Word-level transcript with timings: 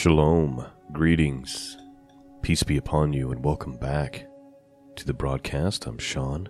Shalom, 0.00 0.64
greetings, 0.92 1.76
peace 2.40 2.62
be 2.62 2.78
upon 2.78 3.12
you, 3.12 3.30
and 3.32 3.44
welcome 3.44 3.76
back 3.76 4.26
to 4.96 5.04
the 5.04 5.12
broadcast. 5.12 5.84
I'm 5.84 5.98
Sean. 5.98 6.48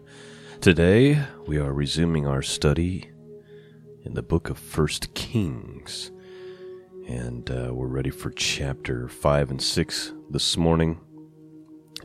Today 0.60 1.20
we 1.48 1.58
are 1.58 1.72
resuming 1.72 2.28
our 2.28 2.42
study 2.42 3.10
in 4.04 4.14
the 4.14 4.22
book 4.22 4.50
of 4.50 4.56
First 4.56 5.14
Kings, 5.14 6.12
and 7.08 7.50
uh, 7.50 7.70
we're 7.74 7.88
ready 7.88 8.10
for 8.10 8.30
chapter 8.30 9.08
five 9.08 9.50
and 9.50 9.60
six 9.60 10.12
this 10.30 10.56
morning. 10.56 11.00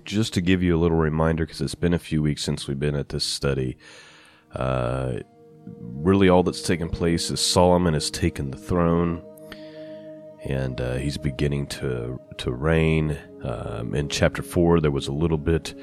Just 0.03 0.33
to 0.33 0.41
give 0.41 0.63
you 0.63 0.75
a 0.75 0.81
little 0.81 0.97
reminder, 0.97 1.45
because 1.45 1.61
it's 1.61 1.75
been 1.75 1.93
a 1.93 1.99
few 1.99 2.23
weeks 2.23 2.43
since 2.43 2.67
we've 2.67 2.79
been 2.79 2.95
at 2.95 3.09
this 3.09 3.23
study. 3.23 3.77
Uh, 4.51 5.17
really, 5.67 6.27
all 6.27 6.41
that's 6.41 6.63
taken 6.63 6.89
place 6.89 7.29
is 7.29 7.39
Solomon 7.39 7.93
has 7.93 8.09
taken 8.09 8.49
the 8.49 8.57
throne 8.57 9.23
and 10.45 10.79
uh, 10.79 10.95
he's 10.95 11.17
beginning 11.17 11.67
to 11.67 12.19
to 12.37 12.51
reign. 12.51 13.17
Um, 13.43 13.95
in 13.95 14.09
chapter 14.09 14.41
four, 14.41 14.79
there 14.79 14.91
was 14.91 15.07
a 15.07 15.13
little 15.13 15.37
bit 15.37 15.73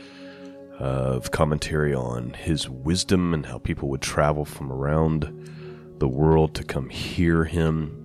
of 0.78 1.30
commentary 1.30 1.94
on 1.94 2.30
his 2.30 2.68
wisdom 2.68 3.34
and 3.34 3.46
how 3.46 3.58
people 3.58 3.88
would 3.88 4.02
travel 4.02 4.44
from 4.44 4.72
around 4.72 5.50
the 5.98 6.08
world 6.08 6.54
to 6.54 6.64
come 6.64 6.88
hear 6.88 7.44
him. 7.44 7.98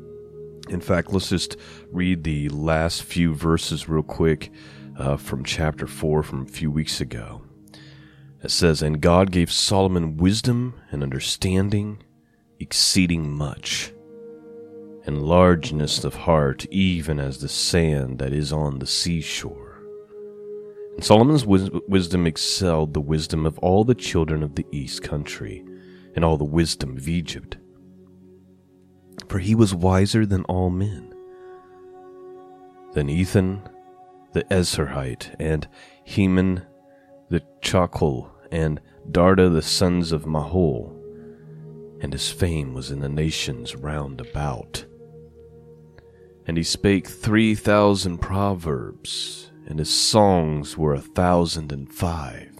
In 0.69 0.81
fact, 0.81 1.13
let's 1.13 1.29
just 1.29 1.55
read 1.91 2.23
the 2.23 2.49
last 2.49 3.03
few 3.03 3.33
verses 3.33 3.87
real 3.87 4.03
quick 4.03 4.51
uh, 4.97 5.17
from 5.17 5.43
chapter 5.43 5.87
4 5.87 6.23
from 6.23 6.41
a 6.41 6.49
few 6.49 6.69
weeks 6.69 6.99
ago. 6.99 7.41
It 8.43 8.51
says, 8.51 8.81
And 8.81 9.01
God 9.01 9.31
gave 9.31 9.51
Solomon 9.51 10.17
wisdom 10.17 10.79
and 10.91 11.01
understanding, 11.01 12.03
exceeding 12.59 13.31
much 13.31 13.93
and 15.07 15.23
largeness 15.23 16.03
of 16.03 16.13
heart, 16.13 16.65
even 16.65 17.17
as 17.19 17.39
the 17.39 17.47
sand 17.47 18.19
that 18.19 18.33
is 18.33 18.51
on 18.51 18.79
the 18.79 18.85
seashore. 18.85 19.81
And 20.95 21.03
Solomon's 21.03 21.45
wis- 21.45 21.69
wisdom 21.87 22.27
excelled 22.27 22.93
the 22.93 23.01
wisdom 23.01 23.45
of 23.45 23.57
all 23.59 23.85
the 23.85 23.95
children 23.95 24.43
of 24.43 24.55
the 24.55 24.65
east 24.71 25.01
country, 25.01 25.63
and 26.13 26.25
all 26.25 26.35
the 26.35 26.43
wisdom 26.43 26.97
of 26.97 27.07
Egypt. 27.07 27.55
For 29.29 29.39
he 29.39 29.55
was 29.55 29.73
wiser 29.73 30.25
than 30.25 30.43
all 30.43 30.69
men. 30.69 31.13
Than 32.93 33.09
Ethan 33.09 33.61
the 34.33 34.43
Ezrahite, 34.45 35.35
and 35.39 35.67
Heman 36.03 36.65
the 37.29 37.41
Chalcol, 37.61 38.29
and 38.51 38.81
Darda 39.09 39.51
the 39.51 39.61
sons 39.61 40.11
of 40.11 40.25
Mahol, 40.25 40.93
and 42.01 42.11
his 42.11 42.29
fame 42.29 42.73
was 42.73 42.91
in 42.91 42.99
the 42.99 43.09
nations 43.09 43.75
round 43.75 44.19
about. 44.19 44.85
And 46.47 46.57
he 46.57 46.63
spake 46.63 47.07
three 47.07 47.55
thousand 47.55 48.19
proverbs, 48.19 49.51
and 49.67 49.79
his 49.79 49.89
songs 49.89 50.77
were 50.77 50.93
a 50.93 51.01
thousand 51.01 51.71
and 51.71 51.91
five. 51.93 52.57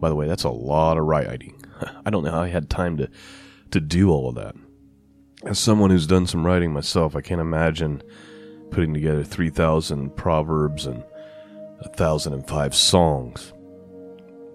By 0.00 0.08
the 0.08 0.14
way, 0.14 0.26
that's 0.26 0.44
a 0.44 0.50
lot 0.50 0.98
of 0.98 1.04
writing. 1.04 1.62
I 2.04 2.10
don't 2.10 2.24
know 2.24 2.30
how 2.30 2.42
I 2.42 2.48
had 2.48 2.68
time 2.68 2.96
to, 2.96 3.10
to 3.70 3.80
do 3.80 4.10
all 4.10 4.30
of 4.30 4.34
that. 4.36 4.56
As 5.44 5.58
someone 5.58 5.90
who's 5.90 6.06
done 6.06 6.26
some 6.26 6.46
writing 6.46 6.72
myself, 6.72 7.14
I 7.14 7.20
can't 7.20 7.40
imagine 7.40 8.02
putting 8.70 8.94
together 8.94 9.22
3,000 9.22 10.16
proverbs 10.16 10.86
and 10.86 11.04
a 11.80 11.88
1,005 11.88 12.74
songs. 12.74 13.52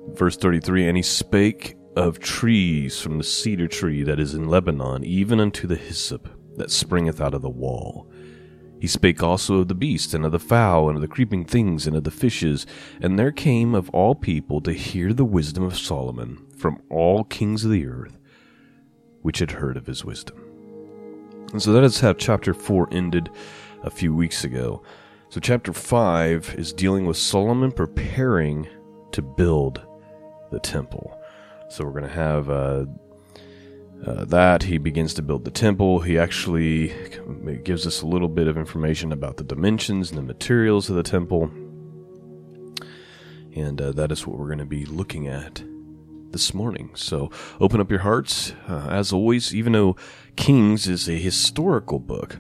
Verse 0.10 0.36
33 0.36 0.88
And 0.88 0.98
he 0.98 1.04
spake 1.04 1.76
of 1.96 2.20
trees 2.20 3.00
from 3.00 3.18
the 3.18 3.24
cedar 3.24 3.68
tree 3.68 4.04
that 4.04 4.20
is 4.20 4.34
in 4.34 4.48
Lebanon, 4.48 5.04
even 5.04 5.40
unto 5.40 5.68
the 5.68 5.76
hyssop 5.76 6.30
that 6.58 6.72
springeth 6.72 7.22
out 7.22 7.34
of 7.34 7.42
the 7.42 7.50
wall. 7.50 8.09
He 8.80 8.88
spake 8.88 9.22
also 9.22 9.60
of 9.60 9.68
the 9.68 9.76
beast, 9.76 10.14
and 10.14 10.26
of 10.26 10.32
the 10.32 10.40
fowl, 10.40 10.88
and 10.88 10.96
of 10.96 11.02
the 11.02 11.08
creeping 11.08 11.46
things, 11.46 11.86
and 11.86 11.96
of 11.96 12.04
the 12.04 12.12
fishes. 12.12 12.66
And 13.02 13.20
there 13.20 13.32
came 13.32 13.76
of 13.76 13.90
all 13.90 14.16
people 14.16 14.62
to 14.62 14.74
hear 14.74 15.14
the 15.14 15.26
wisdom 15.26 15.64
of 15.64 15.78
Solomon 15.78 16.46
from 16.58 16.82
all 16.90 17.24
kings 17.24 17.66
of 17.66 17.72
the 17.72 17.86
earth, 17.86 18.18
which 19.22 19.40
had 19.40 19.52
heard 19.52 19.78
of 19.78 19.88
his 19.88 20.06
wisdom. 20.06 20.38
And 21.52 21.62
so 21.62 21.74
that 21.74 21.84
is 21.84 22.00
how 22.00 22.14
chapter 22.14 22.54
4 22.54 22.90
ended 22.92 23.30
a 23.84 23.90
few 23.90 24.16
weeks 24.16 24.44
ago. 24.44 24.84
So 25.30 25.40
chapter 25.40 25.74
5 25.74 26.56
is 26.58 26.74
dealing 26.74 27.06
with 27.06 27.18
Solomon 27.18 27.72
preparing 27.72 28.68
to 29.12 29.22
build 29.22 29.82
the 30.52 30.60
temple. 30.60 31.20
So 31.70 31.84
we're 31.84 31.92
going 31.92 32.04
to 32.04 32.10
have 32.10 32.50
uh, 32.50 32.86
uh, 34.06 34.26
that 34.26 34.64
he 34.64 34.78
begins 34.78 35.14
to 35.16 35.22
build 35.22 35.46
the 35.46 35.52
temple. 35.52 36.00
He 36.00 36.18
actually 36.18 36.94
gives 37.64 37.86
us 37.86 38.02
a 38.02 38.08
little 38.08 38.30
bit 38.30 38.48
of 38.48 38.58
information 38.58 39.12
about 39.12 39.38
the 39.38 39.44
dimensions 39.44 40.10
and 40.10 40.18
the 40.18 40.24
materials 40.24 40.90
of 40.90 40.96
the 40.96 41.04
temple. 41.04 41.52
And 43.56 43.82
uh, 43.82 43.92
that 43.94 44.12
is 44.12 44.26
what 44.26 44.38
we're 44.38 44.48
going 44.48 44.60
to 44.60 44.66
be 44.66 44.86
looking 44.86 45.28
at 45.28 45.64
this 46.32 46.54
morning. 46.54 46.92
So 46.96 47.30
open 47.60 47.82
up 47.82 47.90
your 47.90 48.00
hearts. 48.00 48.54
Uh, 48.68 48.88
as 48.90 49.12
always, 49.12 49.54
even 49.54 49.74
though 49.74 49.96
Kings 50.36 50.88
is 50.88 51.10
a 51.10 51.20
historical 51.20 52.00
book, 52.00 52.38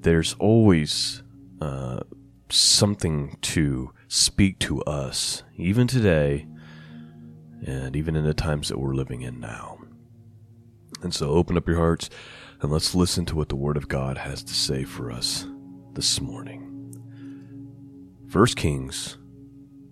there's 0.00 0.34
always 0.38 1.22
uh, 1.60 2.00
something 2.50 3.38
to 3.40 3.92
speak 4.08 4.58
to 4.60 4.82
us, 4.82 5.42
even 5.56 5.86
today, 5.86 6.46
and 7.66 7.96
even 7.96 8.16
in 8.16 8.24
the 8.24 8.34
times 8.34 8.68
that 8.68 8.78
we're 8.78 8.94
living 8.94 9.22
in 9.22 9.40
now. 9.40 9.78
And 11.04 11.14
so 11.14 11.30
open 11.30 11.58
up 11.58 11.68
your 11.68 11.76
hearts 11.76 12.08
and 12.62 12.72
let's 12.72 12.94
listen 12.94 13.26
to 13.26 13.36
what 13.36 13.50
the 13.50 13.56
Word 13.56 13.76
of 13.76 13.88
God 13.88 14.16
has 14.16 14.42
to 14.42 14.54
say 14.54 14.84
for 14.84 15.10
us 15.10 15.46
this 15.92 16.18
morning. 16.18 16.62
1 18.32 18.46
Kings 18.56 19.18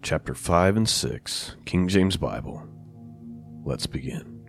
chapter 0.00 0.34
5 0.34 0.76
and 0.78 0.88
6, 0.88 1.56
King 1.66 1.86
James 1.86 2.16
Bible. 2.16 2.66
Let's 3.62 3.86
begin. 3.86 4.48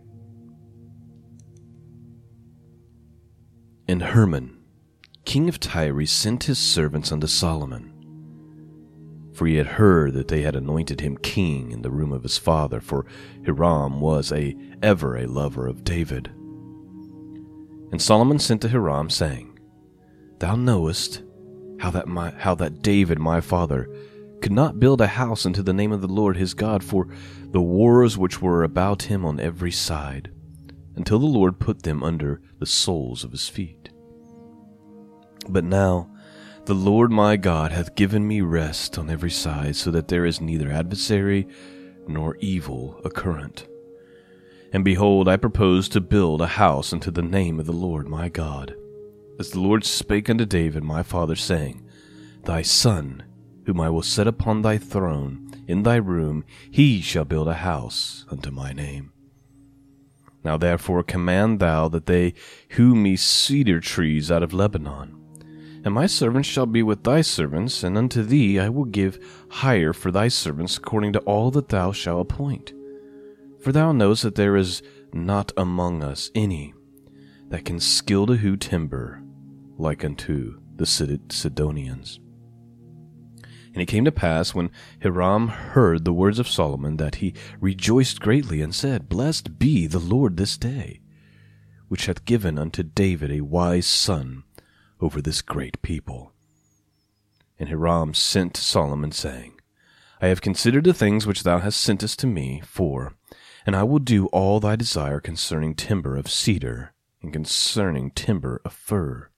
And 3.90 4.02
Hiram, 4.02 4.64
king 5.26 5.50
of 5.50 5.60
Tyre, 5.60 6.06
sent 6.06 6.46
his 6.46 6.60
servants 6.60 7.12
unto 7.12 7.28
Solomon. 7.28 7.90
For 9.34 9.48
he 9.48 9.58
had 9.58 9.68
heard 9.68 10.14
that 10.14 10.30
they 10.30 10.44
had 10.44 10.56
anointed 10.56 11.02
him 11.02 11.18
king 11.18 11.72
in 11.72 11.82
the 11.82 11.92
room 11.92 12.14
of 12.14 12.24
his 12.24 12.38
father, 12.38 12.80
for 12.80 13.06
Hiram 13.46 14.00
was 14.00 14.32
a 14.32 14.56
ever 14.82 15.18
a 15.18 15.28
lover 15.28 15.68
of 15.68 15.84
David. 15.84 16.32
And 17.94 18.02
Solomon 18.02 18.40
sent 18.40 18.64
to 18.64 18.70
Hiram, 18.70 19.12
saying, 19.12 19.60
Thou 20.40 20.56
knowest 20.56 21.22
how 21.80 21.92
that, 21.92 22.08
my, 22.08 22.32
how 22.32 22.56
that 22.56 22.82
David 22.82 23.20
my 23.20 23.40
father 23.40 23.88
could 24.42 24.52
not 24.52 24.80
build 24.80 25.00
a 25.00 25.06
house 25.06 25.46
unto 25.46 25.62
the 25.62 25.74
name 25.74 25.92
of 25.92 26.02
the 26.02 26.08
Lord 26.08 26.36
his 26.36 26.56
God 26.56 26.84
for 26.84 27.08
the 27.52 27.62
wars 27.62 28.18
which 28.18 28.42
were 28.42 28.64
about 28.64 29.04
him 29.04 29.24
on 29.24 29.40
every 29.40 29.70
side, 29.72 30.32
until 30.96 31.20
the 31.20 31.28
Lord 31.28 31.60
put 31.60 31.84
them 31.84 32.02
under 32.02 32.42
the 32.58 32.66
soles 32.66 33.24
of 33.24 33.32
his 33.32 33.48
feet. 33.48 33.92
But 35.48 35.64
now 35.64 36.10
the 36.66 36.74
Lord 36.74 37.12
my 37.12 37.38
God 37.38 37.72
hath 37.72 37.94
given 37.94 38.28
me 38.28 38.42
rest 38.42 38.98
on 38.98 39.08
every 39.08 39.30
side, 39.30 39.76
so 39.76 39.92
that 39.92 40.08
there 40.08 40.26
is 40.26 40.42
neither 40.42 40.72
adversary 40.72 41.48
nor 42.08 42.38
evil 42.38 43.00
occurrent. 43.06 43.68
And 44.74 44.84
behold, 44.84 45.30
I 45.30 45.38
propose 45.38 45.88
to 45.90 46.02
build 46.02 46.42
a 46.42 46.48
house 46.48 46.94
unto 46.94 47.12
the 47.12 47.22
name 47.22 47.60
of 47.60 47.68
the 47.68 47.72
Lord 47.72 48.08
my 48.08 48.28
God. 48.28 48.76
As 49.40 49.52
the 49.52 49.60
Lord 49.60 49.86
spake 49.86 50.32
unto 50.32 50.46
David 50.46 50.84
my 50.84 51.04
father, 51.04 51.36
saying, 51.36 51.88
Thy 52.44 52.64
son, 52.64 53.24
whom 53.68 53.80
I 53.80 53.92
will 53.92 54.02
set 54.02 54.28
upon 54.28 54.64
thy 54.64 54.80
throne, 54.80 55.52
in 55.68 55.84
thy 55.84 55.98
room, 55.98 56.44
he 56.72 57.02
shall 57.02 57.24
build 57.24 57.48
a 57.48 57.54
house 57.54 58.26
unto 58.30 58.50
my 58.50 58.74
name. 58.74 59.12
Now 60.44 60.58
therefore 60.58 61.04
command 61.04 61.60
thou 61.60 61.88
that 61.90 62.08
they 62.08 62.34
hew 62.68 62.96
me 62.96 63.16
cedar 63.16 63.80
trees 63.80 64.32
out 64.32 64.42
of 64.42 64.54
Lebanon. 64.54 65.20
And 65.86 65.94
my 65.94 66.08
servants 66.08 66.50
shall 66.50 66.66
be 66.66 66.82
with 66.82 67.04
thy 67.04 67.22
servants, 67.22 67.84
and 67.84 67.96
unto 67.96 68.24
thee 68.24 68.60
I 68.60 68.70
will 68.70 68.86
give 68.86 69.20
hire 69.50 69.94
for 69.94 70.12
thy 70.12 70.30
servants 70.30 70.78
according 70.78 71.14
to 71.14 71.20
all 71.20 71.52
that 71.52 71.70
thou 71.70 71.92
shalt 71.92 72.22
appoint. 72.22 72.74
For 73.64 73.72
thou 73.72 73.94
knowest 73.94 74.24
that 74.24 74.36
there 74.36 74.58
is 74.58 74.84
not 75.14 75.54
among 75.56 76.04
us 76.04 76.30
any 76.36 76.74
that 77.48 77.64
can 77.64 77.80
skill 77.80 78.26
to 78.26 78.34
hew 78.34 78.58
timber 78.58 79.24
like 79.78 80.04
unto 80.04 80.60
the 80.76 80.86
Sidonians. 80.86 82.20
And 83.74 83.82
it 83.82 83.86
came 83.86 84.04
to 84.04 84.12
pass 84.12 84.54
when 84.54 84.70
Hiram 85.02 85.48
heard 85.48 86.04
the 86.04 86.12
words 86.12 86.40
of 86.40 86.48
Solomon 86.50 86.98
that 86.98 87.16
he 87.16 87.36
rejoiced 87.62 88.20
greatly 88.20 88.62
and 88.62 88.76
said, 88.76 89.08
Blessed 89.08 89.58
be 89.58 89.88
the 89.88 89.98
Lord 89.98 90.36
this 90.36 90.58
day, 90.58 91.00
which 91.88 92.08
hath 92.08 92.26
given 92.26 92.60
unto 92.60 92.84
David 92.84 93.32
a 93.32 93.42
wise 93.42 93.88
son 93.88 94.44
over 95.00 95.22
this 95.22 95.42
great 95.42 95.82
people. 95.82 96.34
And 97.58 97.70
Hiram 97.70 98.14
sent 98.14 98.56
to 98.56 98.62
Solomon, 98.62 99.14
saying, 99.14 99.54
I 100.22 100.28
have 100.28 100.42
considered 100.42 100.84
the 100.84 100.94
things 100.94 101.26
which 101.26 101.44
thou 101.44 101.60
hast 101.60 101.82
sentest 101.82 102.20
to 102.20 102.28
me, 102.28 102.62
for 102.66 103.14
and 103.66 103.76
I 103.76 103.84
will 103.84 104.00
do 104.00 104.28
all 104.28 104.60
thy 104.60 104.76
desire 104.76 105.20
concerning 105.20 105.76
timber 105.76 106.18
of 106.18 106.30
cedar 106.30 106.94
and 107.22 107.32
concerning 107.32 108.12
timber 108.12 108.62
of 108.66 108.74
fir. 108.74 109.30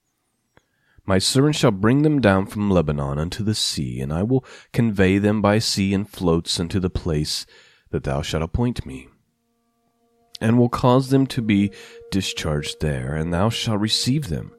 My 1.06 1.20
servant 1.20 1.56
shall 1.56 1.72
bring 1.72 2.02
them 2.02 2.20
down 2.20 2.48
from 2.48 2.72
Lebanon 2.72 3.20
unto 3.20 3.44
the 3.44 3.54
sea, 3.54 4.02
and 4.02 4.12
I 4.12 4.24
will 4.24 4.44
convey 4.74 5.20
them 5.20 5.40
by 5.42 5.60
sea 5.60 5.94
and 5.94 6.10
floats 6.10 6.60
unto 6.60 6.80
the 6.80 6.90
place 6.90 7.46
that 7.92 8.04
thou 8.04 8.24
shalt 8.24 8.42
appoint 8.42 8.86
me, 8.86 9.08
and 10.42 10.58
will 10.58 10.70
cause 10.70 11.10
them 11.10 11.28
to 11.28 11.44
be 11.44 11.72
discharged 12.10 12.82
there, 12.82 13.16
and 13.16 13.32
thou 13.32 13.50
shalt 13.50 13.80
receive 13.80 14.30
them, 14.30 14.52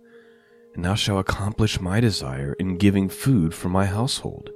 and 0.76 0.84
thou 0.84 0.94
shalt 0.94 1.18
accomplish 1.18 1.80
my 1.80 1.98
desire 1.98 2.52
in 2.60 2.78
giving 2.78 3.08
food 3.08 3.52
for 3.52 3.68
my 3.68 3.86
household. 3.86 4.50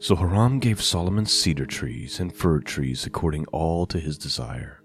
So 0.00 0.14
Hiram 0.14 0.60
gave 0.60 0.80
Solomon 0.80 1.26
cedar 1.26 1.66
trees 1.66 2.20
and 2.20 2.32
fir 2.32 2.60
trees 2.60 3.04
according 3.04 3.46
all 3.46 3.84
to 3.86 3.98
his 3.98 4.16
desire. 4.16 4.80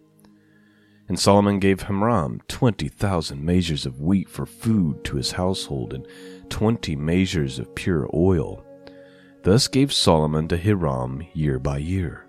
And 1.07 1.19
Solomon 1.19 1.59
gave 1.59 1.83
Hiram 1.83 2.41
twenty 2.47 2.87
thousand 2.87 3.43
measures 3.43 3.85
of 3.85 3.99
wheat 3.99 4.27
for 4.27 4.45
food 4.45 5.03
to 5.05 5.17
his 5.17 5.33
household, 5.33 5.93
and 5.93 6.07
twenty 6.49 6.95
measures 6.95 7.59
of 7.59 7.75
pure 7.75 8.09
oil. 8.13 8.65
Thus 9.43 9.67
gave 9.67 9.93
Solomon 9.93 10.47
to 10.47 10.57
Hiram 10.57 11.23
year 11.33 11.59
by 11.59 11.77
year. 11.77 12.25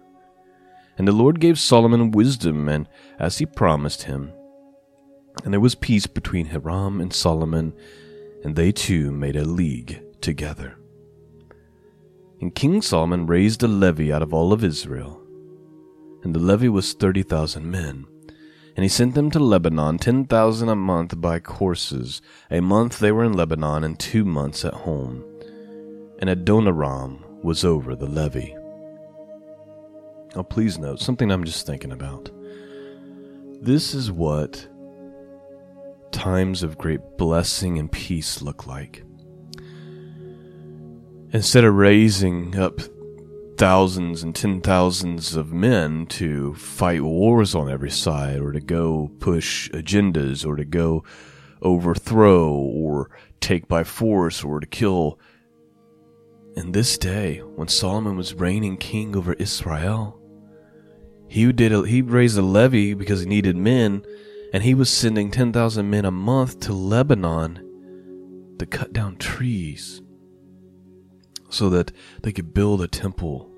And 0.99 1.09
the 1.09 1.13
Lord 1.13 1.41
gave 1.41 1.59
Solomon 1.59 2.11
wisdom, 2.11 2.69
and 2.69 2.89
as 3.19 3.39
he 3.39 3.47
promised 3.47 4.03
him. 4.03 4.33
And 5.45 5.53
there 5.53 5.61
was 5.61 5.75
peace 5.75 6.07
between 6.07 6.47
Hiram 6.47 7.01
and 7.01 7.13
Solomon, 7.13 7.73
and 8.45 8.55
they 8.55 8.73
two 8.73 9.11
made 9.11 9.37
a 9.37 9.45
league 9.45 10.03
together. 10.21 10.77
And 12.41 12.55
King 12.55 12.83
Solomon 12.83 13.27
raised 13.27 13.63
a 13.63 13.69
levy 13.69 14.13
out 14.13 14.23
of 14.23 14.35
all 14.35 14.53
of 14.53 14.65
Israel. 14.65 15.21
And 16.23 16.35
the 16.35 16.41
levy 16.41 16.69
was 16.69 16.93
thirty 16.93 17.23
thousand 17.23 17.71
men. 17.71 18.07
And 18.77 18.83
he 18.83 18.89
sent 18.89 19.15
them 19.15 19.31
to 19.31 19.39
Lebanon, 19.39 19.99
ten 19.99 20.25
thousand 20.25 20.69
a 20.69 20.75
month 20.75 21.21
by 21.21 21.39
courses. 21.39 22.21
A 22.51 22.61
month 22.61 22.99
they 22.99 23.13
were 23.13 23.25
in 23.25 23.33
Lebanon, 23.35 23.85
and 23.85 23.99
two 23.99 24.25
months 24.25 24.65
at 24.65 24.75
home. 24.75 25.25
And 26.19 26.29
Adoniram 26.29 27.43
was 27.43 27.65
over 27.65 27.95
the 27.95 28.07
levy. 28.07 28.57
Now, 30.35 30.43
please 30.43 30.79
note 30.79 31.01
something 31.01 31.31
I'm 31.31 31.45
just 31.45 31.67
thinking 31.67 31.93
about. 31.93 32.31
This 33.61 33.95
is 33.95 34.11
what 34.11 34.67
times 36.11 36.63
of 36.63 36.79
great 36.79 37.01
blessing 37.17 37.79
and 37.79 37.91
peace 37.91 38.43
look 38.43 38.67
like 38.67 39.05
instead 41.35 41.65
of 41.65 41.75
raising 41.75 42.57
up 42.57 42.81
thousands 43.57 44.23
and 44.23 44.37
ten 44.37 44.61
thousands 44.61 45.35
of 45.35 45.53
men 45.53 46.07
to 46.07 46.55
fight 46.55 47.03
wars 47.03 47.57
on 47.57 47.69
every 47.69 47.91
side 47.91 48.39
or 48.39 48.53
to 48.53 48.61
go 48.61 49.11
push 49.19 49.69
agendas 49.71 50.47
or 50.47 50.55
to 50.55 50.65
go 50.65 51.03
overthrow 51.61 52.53
or 52.53 53.11
take 53.41 53.67
by 53.67 53.83
force 53.83 54.45
or 54.45 54.61
to 54.61 54.67
kill. 54.67 55.19
In 56.57 56.71
this 56.71 56.97
day, 56.97 57.39
when 57.39 57.67
Solomon 57.67 58.17
was 58.17 58.35
reigning 58.35 58.77
king 58.77 59.17
over 59.17 59.33
Israel, 59.33 60.21
he 61.27 61.53
did 61.53 61.73
a, 61.73 61.85
he 61.85 62.01
raised 62.01 62.39
a 62.39 62.43
levy 62.43 62.95
because 62.95 63.23
he 63.23 63.27
needed 63.27 63.57
men, 63.57 64.05
and 64.53 64.63
he 64.63 64.73
was 64.73 64.89
sending 64.89 65.33
ten 65.33 65.53
thousand 65.53 65.91
men 65.91 66.05
a 66.05 66.13
month 66.13 66.61
to 66.61 66.73
Lebanon 66.73 68.55
to 68.61 68.67
cut 68.67 68.93
down 68.93 69.17
trees 69.17 70.01
so 71.49 71.71
that 71.71 71.93
they 72.23 72.33
could 72.33 72.55
build 72.55 72.83
a 72.83 72.89
temple 72.89 73.51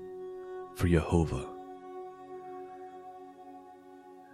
for 0.75 0.87
Jehovah. 0.87 1.47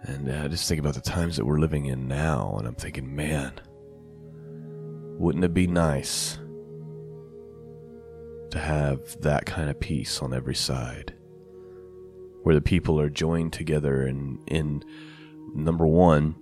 And 0.02 0.30
uh, 0.30 0.42
I 0.44 0.48
just 0.48 0.68
think 0.68 0.78
about 0.78 0.94
the 0.94 1.00
times 1.00 1.36
that 1.36 1.46
we're 1.46 1.58
living 1.58 1.86
in 1.86 2.06
now, 2.06 2.56
and 2.58 2.68
I'm 2.68 2.74
thinking, 2.74 3.16
man, 3.16 3.52
wouldn't 5.18 5.44
it 5.44 5.54
be 5.54 5.66
nice 5.66 6.38
to 8.50 8.58
have 8.58 9.18
that 9.22 9.46
kind 9.46 9.70
of 9.70 9.80
peace 9.80 10.20
on 10.20 10.34
every 10.34 10.54
side? 10.54 11.14
Where 12.42 12.54
the 12.54 12.60
people 12.60 13.00
are 13.00 13.08
joined 13.08 13.54
together 13.54 14.06
in, 14.06 14.40
in 14.46 14.84
number 15.54 15.86
one, 15.86 16.34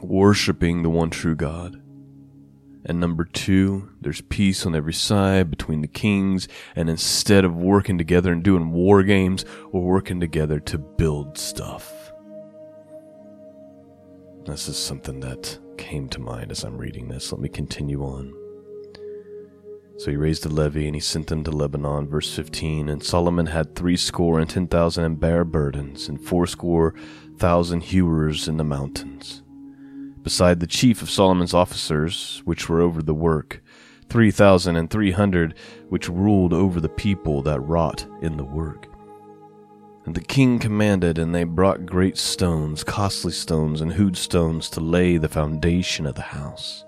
worshiping 0.00 0.84
the 0.84 0.90
one 0.90 1.10
true 1.10 1.34
God, 1.34 1.81
and 2.84 2.98
number 2.98 3.24
two, 3.24 3.90
there's 4.00 4.20
peace 4.22 4.66
on 4.66 4.74
every 4.74 4.92
side 4.92 5.50
between 5.50 5.82
the 5.82 5.88
kings, 5.88 6.48
and 6.74 6.90
instead 6.90 7.44
of 7.44 7.56
working 7.56 7.96
together 7.96 8.32
and 8.32 8.42
doing 8.42 8.72
war 8.72 9.02
games, 9.02 9.44
we're 9.70 9.80
working 9.80 10.18
together 10.18 10.58
to 10.60 10.78
build 10.78 11.38
stuff. 11.38 12.12
This 14.44 14.68
is 14.68 14.76
something 14.76 15.20
that 15.20 15.58
came 15.78 16.08
to 16.08 16.20
mind 16.20 16.50
as 16.50 16.64
I'm 16.64 16.76
reading 16.76 17.06
this. 17.06 17.30
Let 17.30 17.40
me 17.40 17.48
continue 17.48 18.02
on. 18.02 18.34
So 19.98 20.10
he 20.10 20.16
raised 20.16 20.44
a 20.44 20.48
levy 20.48 20.86
and 20.86 20.96
he 20.96 21.00
sent 21.00 21.28
them 21.28 21.44
to 21.44 21.52
Lebanon, 21.52 22.08
verse 22.08 22.34
15. 22.34 22.88
And 22.88 23.04
Solomon 23.04 23.46
had 23.46 23.76
threescore 23.76 24.40
and 24.40 24.50
ten 24.50 24.66
thousand 24.66 25.04
and 25.04 25.20
bare 25.20 25.44
burdens, 25.44 26.08
and 26.08 26.20
fourscore 26.20 26.94
thousand 27.38 27.82
hewers 27.82 28.48
in 28.48 28.56
the 28.56 28.64
mountains 28.64 29.42
beside 30.22 30.60
the 30.60 30.66
chief 30.66 31.02
of 31.02 31.10
Solomon's 31.10 31.54
officers, 31.54 32.42
which 32.44 32.68
were 32.68 32.80
over 32.80 33.02
the 33.02 33.14
work, 33.14 33.62
three 34.08 34.30
thousand 34.30 34.76
and 34.76 34.90
three 34.90 35.10
hundred, 35.10 35.54
which 35.88 36.08
ruled 36.08 36.52
over 36.52 36.80
the 36.80 36.88
people 36.88 37.42
that 37.42 37.60
wrought 37.60 38.06
in 38.20 38.36
the 38.36 38.44
work. 38.44 38.86
And 40.04 40.14
the 40.14 40.20
king 40.20 40.58
commanded, 40.58 41.18
and 41.18 41.34
they 41.34 41.44
brought 41.44 41.86
great 41.86 42.18
stones, 42.18 42.82
costly 42.82 43.32
stones, 43.32 43.80
and 43.80 43.92
hewed 43.92 44.16
stones 44.16 44.68
to 44.70 44.80
lay 44.80 45.16
the 45.16 45.28
foundation 45.28 46.06
of 46.06 46.16
the 46.16 46.22
house. 46.22 46.84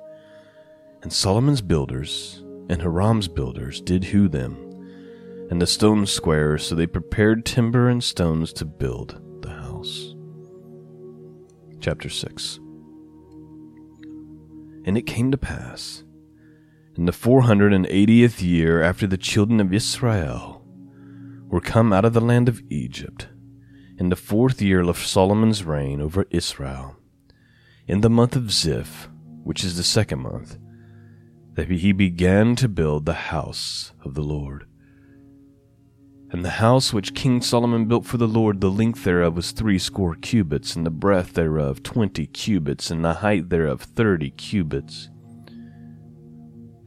And 1.03 1.13
Solomon's 1.13 1.63
builders 1.63 2.43
and 2.69 2.81
Hiram's 2.81 3.29
builders 3.29 3.81
did 3.81 4.05
hew 4.05 4.29
them, 4.29 4.57
and 5.51 5.61
the 5.61 5.67
stone 5.67 6.07
squares, 6.07 6.67
so 6.67 6.75
they 6.75 6.87
prepared 6.87 7.45
timber 7.45 7.89
and 7.89 8.03
stones 8.03 8.53
to 8.55 8.65
build 8.65 9.21
the 9.43 9.51
house. 9.51 10.15
Chapter 11.81 12.09
6 12.09 12.59
and 14.85 14.97
it 14.99 15.03
came 15.03 15.31
to 15.31 15.39
pass, 15.39 16.05
in 16.97 17.07
the 17.07 17.13
four 17.13 17.43
hundred 17.43 17.73
and 17.73 17.87
eightieth 17.87 18.43
year 18.43 18.83
after 18.83 19.07
the 19.07 19.17
children 19.17 19.61
of 19.61 19.73
Israel 19.73 20.63
were 21.49 21.61
come 21.61 21.93
out 21.93 22.05
of 22.05 22.13
the 22.13 22.21
land 22.21 22.49
of 22.49 22.63
Egypt, 22.71 23.29
in 23.99 24.09
the 24.09 24.17
fourth 24.17 24.61
year 24.61 24.81
of 24.83 24.99
Solomon's 24.99 25.65
reign 25.65 26.01
over 26.01 26.27
Israel, 26.31 26.97
in 27.87 28.01
the 28.01 28.11
month 28.11 28.37
of 28.37 28.53
Zif, 28.53 29.09
which 29.43 29.63
is 29.65 29.77
the 29.77 29.83
second 29.83 30.21
month, 30.21 30.59
that 31.55 31.69
he 31.69 31.93
began 31.93 32.57
to 32.57 32.69
build 32.69 33.07
the 33.07 33.13
house 33.15 33.93
of 34.05 34.15
the 34.15 34.23
Lord. 34.23 34.67
And 36.35 36.45
the 36.45 36.51
house 36.51 36.93
which 36.93 37.15
King 37.15 37.41
Solomon 37.41 37.85
built 37.85 38.05
for 38.05 38.17
the 38.17 38.27
Lord, 38.27 38.61
the 38.61 38.69
length 38.69 39.05
thereof 39.05 39.37
was 39.37 39.53
threescore 39.53 40.17
cubits, 40.17 40.75
and 40.75 40.85
the 40.85 40.91
breadth 40.91 41.35
thereof 41.35 41.85
twenty 41.85 42.27
cubits, 42.27 42.91
and 42.91 43.05
the 43.05 43.15
height 43.15 43.51
thereof 43.51 43.83
thirty 43.83 44.31
cubits. 44.31 45.11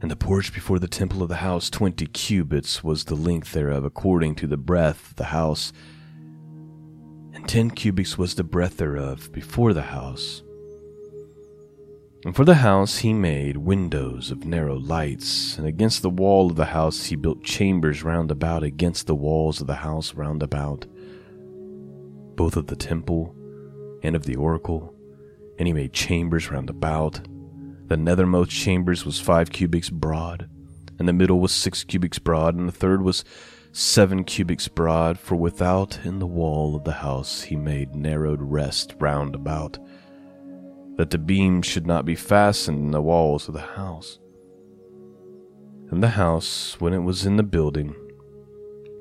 And 0.02 0.10
the 0.10 0.16
porch 0.16 0.52
before 0.52 0.78
the 0.78 0.86
temple 0.86 1.22
of 1.22 1.30
the 1.30 1.36
house 1.36 1.70
twenty 1.70 2.04
cubits 2.04 2.84
was 2.84 3.04
the 3.04 3.14
length 3.14 3.52
thereof, 3.52 3.84
according 3.84 4.34
to 4.34 4.46
the 4.46 4.58
breadth 4.58 5.12
of 5.12 5.16
the 5.16 5.24
house, 5.24 5.72
and 7.32 7.48
ten 7.48 7.70
cubits 7.70 8.18
was 8.18 8.34
the 8.34 8.44
breadth 8.44 8.76
thereof 8.76 9.32
before 9.32 9.72
the 9.72 9.80
house. 9.80 10.42
And 12.24 12.34
for 12.34 12.44
the 12.44 12.56
house 12.56 12.98
he 12.98 13.12
made 13.12 13.58
windows 13.58 14.32
of 14.32 14.44
narrow 14.44 14.76
lights, 14.76 15.56
and 15.56 15.68
against 15.68 16.02
the 16.02 16.10
wall 16.10 16.50
of 16.50 16.56
the 16.56 16.64
house 16.66 17.04
he 17.04 17.16
built 17.16 17.44
chambers 17.44 18.02
round 18.02 18.32
about 18.32 18.64
against 18.64 19.06
the 19.06 19.14
walls 19.14 19.60
of 19.60 19.68
the 19.68 19.76
house 19.76 20.14
round 20.14 20.42
about, 20.42 20.84
both 22.34 22.56
of 22.56 22.66
the 22.66 22.76
temple 22.76 23.36
and 24.02 24.16
of 24.16 24.24
the 24.24 24.34
oracle, 24.34 24.92
and 25.58 25.68
he 25.68 25.72
made 25.72 25.92
chambers 25.92 26.50
round 26.50 26.68
about. 26.68 27.20
The 27.86 27.96
nethermost 27.96 28.50
chambers 28.50 29.06
was 29.06 29.20
five 29.20 29.50
cubits 29.50 29.88
broad, 29.88 30.50
and 30.98 31.08
the 31.08 31.12
middle 31.12 31.38
was 31.38 31.52
six 31.52 31.84
cubits 31.84 32.18
broad, 32.18 32.56
and 32.56 32.68
the 32.68 32.72
third 32.72 33.02
was 33.02 33.24
seven 33.70 34.24
cubits 34.24 34.66
broad, 34.66 35.20
for 35.20 35.36
without 35.36 36.00
in 36.04 36.18
the 36.18 36.26
wall 36.26 36.74
of 36.74 36.82
the 36.82 36.94
house 36.94 37.42
he 37.42 37.54
made 37.54 37.94
narrowed 37.94 38.42
rest 38.42 38.96
round 38.98 39.36
about 39.36 39.78
that 40.98 41.10
the 41.10 41.18
beams 41.18 41.64
should 41.64 41.86
not 41.86 42.04
be 42.04 42.16
fastened 42.16 42.78
in 42.78 42.90
the 42.90 43.00
walls 43.00 43.46
of 43.46 43.54
the 43.54 43.60
house. 43.60 44.18
And 45.90 46.02
the 46.02 46.08
house, 46.08 46.76
when 46.80 46.92
it 46.92 46.98
was 46.98 47.24
in 47.24 47.36
the 47.36 47.44
building, 47.44 47.94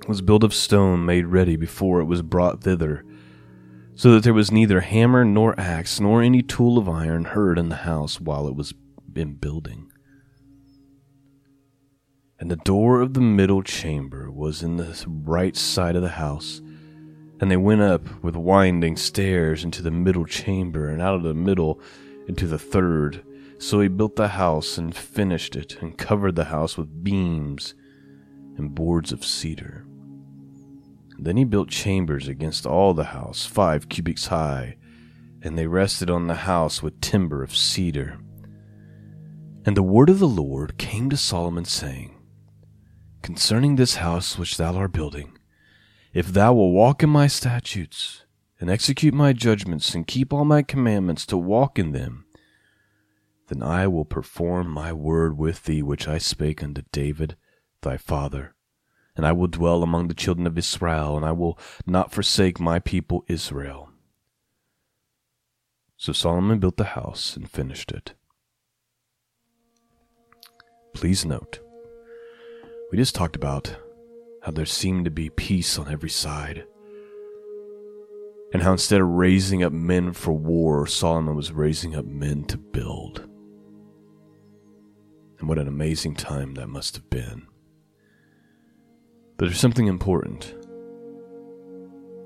was 0.08 0.22
built 0.22 0.44
of 0.44 0.54
stone 0.54 1.06
made 1.06 1.26
ready 1.26 1.56
before 1.56 2.00
it 2.00 2.06
was 2.06 2.22
brought 2.22 2.62
thither, 2.62 3.04
so 3.96 4.12
that 4.12 4.24
there 4.24 4.34
was 4.34 4.52
neither 4.52 4.82
hammer 4.82 5.26
nor 5.26 5.60
axe 5.60 6.00
nor 6.00 6.22
any 6.22 6.44
tool 6.44 6.78
of 6.78 6.88
iron 6.88 7.26
heard 7.26 7.58
in 7.58 7.70
the 7.70 7.78
house 7.78 8.22
while 8.22 8.48
it 8.48 8.56
was 8.56 8.76
in 9.16 9.34
building. 9.34 9.92
And 12.40 12.52
the 12.52 12.58
door 12.58 13.02
of 13.02 13.16
the 13.16 13.22
middle 13.22 13.64
chamber 13.64 14.30
was 14.30 14.62
in 14.62 14.78
the 14.78 15.04
right 15.08 15.58
side 15.58 15.96
of 15.96 16.04
the 16.04 16.10
house, 16.10 16.62
and 17.40 17.52
they 17.52 17.58
went 17.58 17.82
up 17.82 18.24
with 18.24 18.36
winding 18.36 18.98
stairs 18.98 19.64
into 19.64 19.82
the 19.82 19.92
middle 19.92 20.26
chamber, 20.26 20.90
and 20.90 21.02
out 21.02 21.16
of 21.16 21.24
the 21.24 21.34
middle 21.34 21.80
into 22.28 22.48
the 22.48 22.60
third, 22.60 23.24
So 23.60 23.80
he 23.80 23.88
built 23.88 24.16
the 24.16 24.30
house 24.30 24.78
and 24.78 24.96
finished 24.96 25.56
it, 25.56 25.82
and 25.82 25.98
covered 25.98 26.36
the 26.36 26.46
house 26.46 26.78
with 26.78 27.04
beams 27.04 27.74
and 28.58 28.76
boards 28.76 29.12
of 29.12 29.26
cedar. 29.26 29.86
Then 31.20 31.38
he 31.38 31.44
built 31.44 31.70
chambers 31.70 32.28
against 32.28 32.66
all 32.66 32.94
the 32.94 33.06
house, 33.06 33.46
five 33.46 33.90
cubits 33.90 34.28
high, 34.28 34.78
and 35.42 35.58
they 35.58 35.68
rested 35.68 36.10
on 36.10 36.28
the 36.28 36.36
house 36.36 36.84
with 36.84 37.02
timber 37.02 37.44
of 37.44 37.56
cedar. 37.56 38.20
And 39.66 39.76
the 39.76 39.84
word 39.84 40.10
of 40.10 40.20
the 40.20 40.28
Lord 40.28 40.78
came 40.78 41.10
to 41.10 41.18
Solomon, 41.18 41.66
saying, 41.66 42.16
Concerning 43.22 43.76
this 43.76 43.96
house 43.96 44.38
which 44.38 44.58
thou 44.58 44.76
art 44.76 44.94
building, 44.94 45.37
if 46.18 46.34
thou 46.34 46.52
wilt 46.52 46.74
walk 46.74 47.04
in 47.04 47.12
my 47.12 47.28
statutes, 47.28 48.26
and 48.60 48.72
execute 48.72 49.14
my 49.14 49.34
judgments, 49.34 49.94
and 49.94 50.08
keep 50.08 50.34
all 50.34 50.46
my 50.46 50.64
commandments 50.64 51.28
to 51.28 51.38
walk 51.38 51.78
in 51.78 51.92
them, 51.92 52.26
then 53.50 53.62
I 53.62 53.86
will 53.86 54.04
perform 54.04 54.68
my 54.68 54.92
word 54.92 55.38
with 55.38 55.66
thee 55.66 55.84
which 55.84 56.08
I 56.08 56.18
spake 56.18 56.64
unto 56.64 56.82
David 56.92 57.38
thy 57.84 57.98
father. 57.98 58.56
And 59.16 59.28
I 59.28 59.32
will 59.32 59.46
dwell 59.46 59.84
among 59.84 60.08
the 60.08 60.16
children 60.16 60.48
of 60.48 60.58
Israel, 60.58 61.16
and 61.18 61.24
I 61.24 61.34
will 61.34 61.60
not 61.86 62.12
forsake 62.12 62.60
my 62.60 62.80
people 62.80 63.24
Israel. 63.28 63.92
So 65.98 66.14
Solomon 66.14 66.58
built 66.58 66.78
the 66.78 66.96
house 66.96 67.36
and 67.38 67.48
finished 67.48 67.92
it. 67.92 68.16
Please 70.96 71.26
note, 71.26 71.60
we 72.92 72.98
just 72.98 73.14
talked 73.14 73.36
about 73.36 73.76
how 74.48 74.52
there 74.52 74.66
seemed 74.66 75.04
to 75.04 75.12
be 75.12 75.30
peace 75.30 75.78
on 75.78 75.92
every 75.92 76.10
side, 76.10 76.64
and 78.54 78.64
how 78.64 78.72
instead 78.72 79.02
of 79.02 79.08
raising 79.10 79.62
up 79.62 79.74
men 79.74 80.14
for 80.14 80.32
war, 80.32 80.88
Solomon 80.88 81.36
was 81.36 81.52
raising 81.52 81.98
up 81.98 82.06
men 82.06 82.46
to 82.46 82.58
build. 82.58 83.28
And 85.38 85.50
what 85.50 85.60
an 85.60 85.68
amazing 85.68 86.16
time 86.16 86.54
that 86.54 86.70
must 86.70 86.96
have 86.96 87.10
been. 87.10 87.46
But 89.36 89.48
there's 89.48 89.60
something 89.60 89.88
important. 89.88 90.56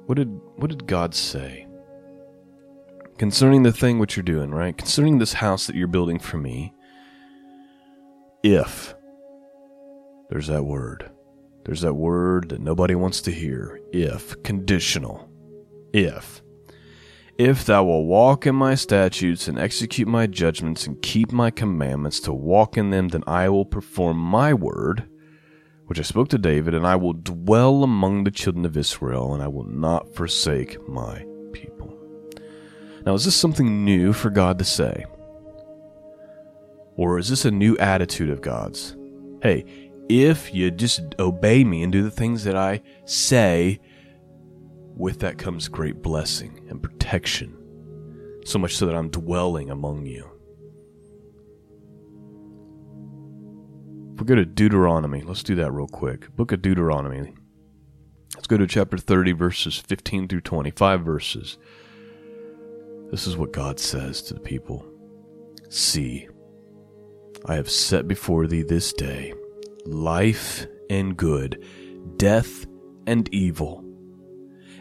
What 0.05 0.13
did 0.13 0.29
what 0.57 0.69
did 0.69 0.85
God 0.85 1.15
say? 1.15 1.65
Concerning 3.17 3.63
the 3.63 3.73
thing 3.73 3.97
which 3.97 4.15
you're 4.15 4.21
doing, 4.21 4.51
right? 4.51 4.77
Concerning 4.77 5.17
this 5.17 5.33
house 5.33 5.65
that 5.65 5.75
you're 5.75 5.87
building 5.87 6.19
for 6.19 6.37
me, 6.37 6.71
if 8.43 8.93
there's 10.29 10.45
that 10.45 10.65
word. 10.65 11.09
There's 11.65 11.82
that 11.82 11.94
word 11.94 12.50
that 12.50 12.62
nobody 12.62 12.96
wants 12.96 13.22
to 13.22 13.32
hear. 13.32 13.80
If 13.91 14.41
conditional. 14.44 15.30
If 15.94 16.41
if 17.38 17.65
thou 17.65 17.86
wilt 17.86 18.06
walk 18.06 18.46
in 18.46 18.56
my 18.56 18.75
statutes 18.75 19.48
and 19.48 19.58
execute 19.58 20.08
my 20.08 20.27
judgments 20.27 20.86
and 20.86 21.01
keep 21.01 21.32
my 21.32 21.50
commandments 21.50 22.20
to 22.22 22.34
walk 22.34 22.77
in 22.77 22.91
them, 22.91 23.08
then 23.08 23.24
I 23.25 23.50
will 23.50 23.65
perform 23.65 24.18
my 24.18 24.53
word, 24.53 25.10
which 25.88 25.98
I 25.98 26.03
spoke 26.03 26.30
to 26.30 26.38
David, 26.38 26.75
and 26.75 26.86
I 26.86 26.98
will 26.98 27.13
dwell 27.13 27.84
among 27.84 28.24
the 28.25 28.32
children 28.32 28.63
of 28.63 28.77
Israel, 28.77 29.34
and 29.34 29.41
I 29.41 29.48
will 29.48 29.63
not 29.63 30.13
forsake 30.13 30.88
my 30.88 31.25
people. 31.51 31.98
Now, 33.08 33.15
is 33.15 33.25
this 33.25 33.36
something 33.36 33.84
new 33.84 34.13
for 34.13 34.30
God 34.30 34.60
to 34.60 34.65
say? 34.65 35.06
Or 36.96 37.18
is 37.18 37.30
this 37.30 37.46
a 37.46 37.50
new 37.50 37.75
attitude 37.80 38.30
of 38.30 38.41
God's? 38.41 38.96
Hey, 39.41 39.65
if 40.12 40.53
you 40.53 40.72
just 40.72 41.15
obey 41.20 41.63
me 41.63 41.84
and 41.84 41.91
do 41.91 42.03
the 42.03 42.12
things 42.12 42.44
that 42.44 42.56
I 42.56 42.82
say, 43.06 43.80
with 44.96 45.20
that 45.22 45.38
comes 45.38 45.68
great 45.68 46.01
blessing 46.01 46.65
and 46.70 46.84
protection, 46.84 47.58
so 48.46 48.60
much 48.60 48.75
so 48.75 48.86
that 48.86 48.96
I'm 48.96 49.10
dwelling 49.10 49.70
among 49.70 50.06
you. 50.06 50.30
If 54.13 54.20
we 54.20 54.25
go 54.25 54.36
to 54.36 54.46
Deuteronomy, 54.46 55.22
let's 55.22 55.44
do 55.44 55.56
that 55.56 55.72
real 55.72 55.88
quick. 55.88 56.36
Book 56.36 56.51
of 56.51 56.62
Deuteronomy. 56.62 57.34
Let's 58.36 58.48
go 58.48 58.58
to 58.58 58.68
chapter 58.68 58.98
30, 58.98 59.32
verses 59.32 59.77
15 59.77 60.27
through 60.27 60.41
25 60.41 61.01
verses. 61.01 61.58
This 63.10 63.27
is 63.27 63.38
what 63.38 63.53
God 63.53 63.80
says 63.80 64.22
to 64.24 64.34
the 64.34 64.39
people 64.39 64.86
See, 65.70 66.27
I 67.46 67.56
have 67.56 67.70
set 67.70 68.08
before 68.08 68.48
thee 68.48 68.62
this 68.62 68.91
day 68.94 69.34
life 69.85 70.65
and 70.89 71.15
good, 71.17 71.63
death 72.17 72.65
and 73.07 73.33
evil 73.33 73.85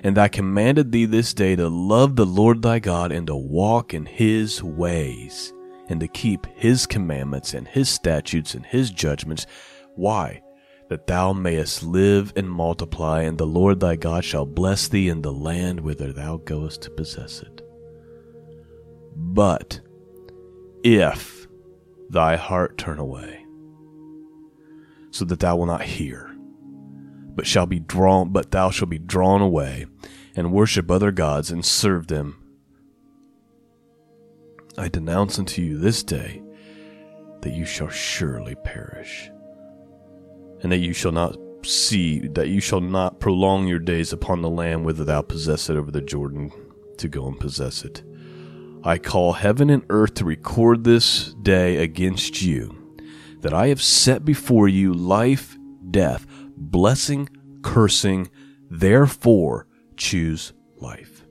and 0.02 0.16
I 0.16 0.28
commanded 0.28 0.92
thee 0.92 1.04
this 1.04 1.34
day 1.34 1.56
to 1.56 1.68
love 1.68 2.16
the 2.16 2.26
Lord 2.26 2.62
thy 2.62 2.78
God 2.78 3.12
and 3.12 3.26
to 3.26 3.36
walk 3.36 3.92
in 3.92 4.06
his 4.06 4.62
ways 4.62 5.52
and 5.88 6.00
to 6.00 6.08
keep 6.08 6.46
his 6.56 6.86
commandments 6.86 7.52
and 7.52 7.68
his 7.68 7.88
statutes 7.88 8.54
and 8.54 8.64
his 8.64 8.90
judgments. 8.90 9.46
Why? 9.96 10.42
That 10.88 11.06
thou 11.06 11.32
mayest 11.32 11.82
live 11.82 12.32
and 12.34 12.50
multiply, 12.50 13.22
and 13.22 13.36
the 13.38 13.46
Lord 13.46 13.78
thy 13.78 13.96
God 13.96 14.24
shall 14.24 14.46
bless 14.46 14.88
thee 14.88 15.08
in 15.08 15.22
the 15.22 15.32
land 15.32 15.80
whither 15.80 16.12
thou 16.12 16.38
goest 16.38 16.82
to 16.82 16.90
possess 16.90 17.42
it. 17.42 17.62
But 19.14 19.80
if 20.82 21.46
thy 22.08 22.36
heart 22.36 22.78
turn 22.78 22.98
away, 22.98 23.39
so 25.10 25.24
that 25.24 25.40
thou 25.40 25.56
wilt 25.56 25.68
not 25.68 25.82
hear, 25.82 26.34
but 27.34 27.46
shall 27.46 27.66
be 27.66 27.80
drawn 27.80 28.30
but 28.30 28.50
thou 28.50 28.70
shalt 28.70 28.90
be 28.90 28.98
drawn 28.98 29.40
away 29.40 29.86
and 30.36 30.52
worship 30.52 30.90
other 30.90 31.10
gods 31.10 31.50
and 31.50 31.64
serve 31.64 32.06
them. 32.06 32.36
I 34.78 34.88
denounce 34.88 35.38
unto 35.38 35.62
you 35.62 35.78
this 35.78 36.02
day 36.02 36.42
that 37.42 37.52
you 37.52 37.64
shall 37.64 37.88
surely 37.88 38.54
perish 38.54 39.30
and 40.62 40.70
that 40.70 40.78
you 40.78 40.92
shall 40.92 41.12
not 41.12 41.36
see 41.64 42.26
that 42.28 42.48
you 42.48 42.60
shall 42.60 42.80
not 42.80 43.20
prolong 43.20 43.66
your 43.66 43.78
days 43.78 44.12
upon 44.12 44.40
the 44.40 44.48
land 44.48 44.84
whither 44.84 45.04
thou 45.04 45.20
possess 45.20 45.68
it 45.68 45.76
over 45.76 45.90
the 45.90 46.00
jordan 46.00 46.50
to 46.96 47.08
go 47.08 47.26
and 47.26 47.38
possess 47.38 47.84
it. 47.84 48.02
I 48.82 48.96
call 48.96 49.34
heaven 49.34 49.68
and 49.68 49.82
earth 49.90 50.14
to 50.14 50.24
record 50.24 50.84
this 50.84 51.34
day 51.34 51.76
against 51.78 52.40
you 52.40 52.79
that 53.40 53.54
i 53.54 53.68
have 53.68 53.82
set 53.82 54.24
before 54.24 54.68
you 54.68 54.92
life 54.92 55.56
death 55.90 56.26
blessing, 56.60 57.28
cursing. 57.62 58.30
Therefore, 58.70 59.66
choose 59.96 60.52
life. 60.76 61.24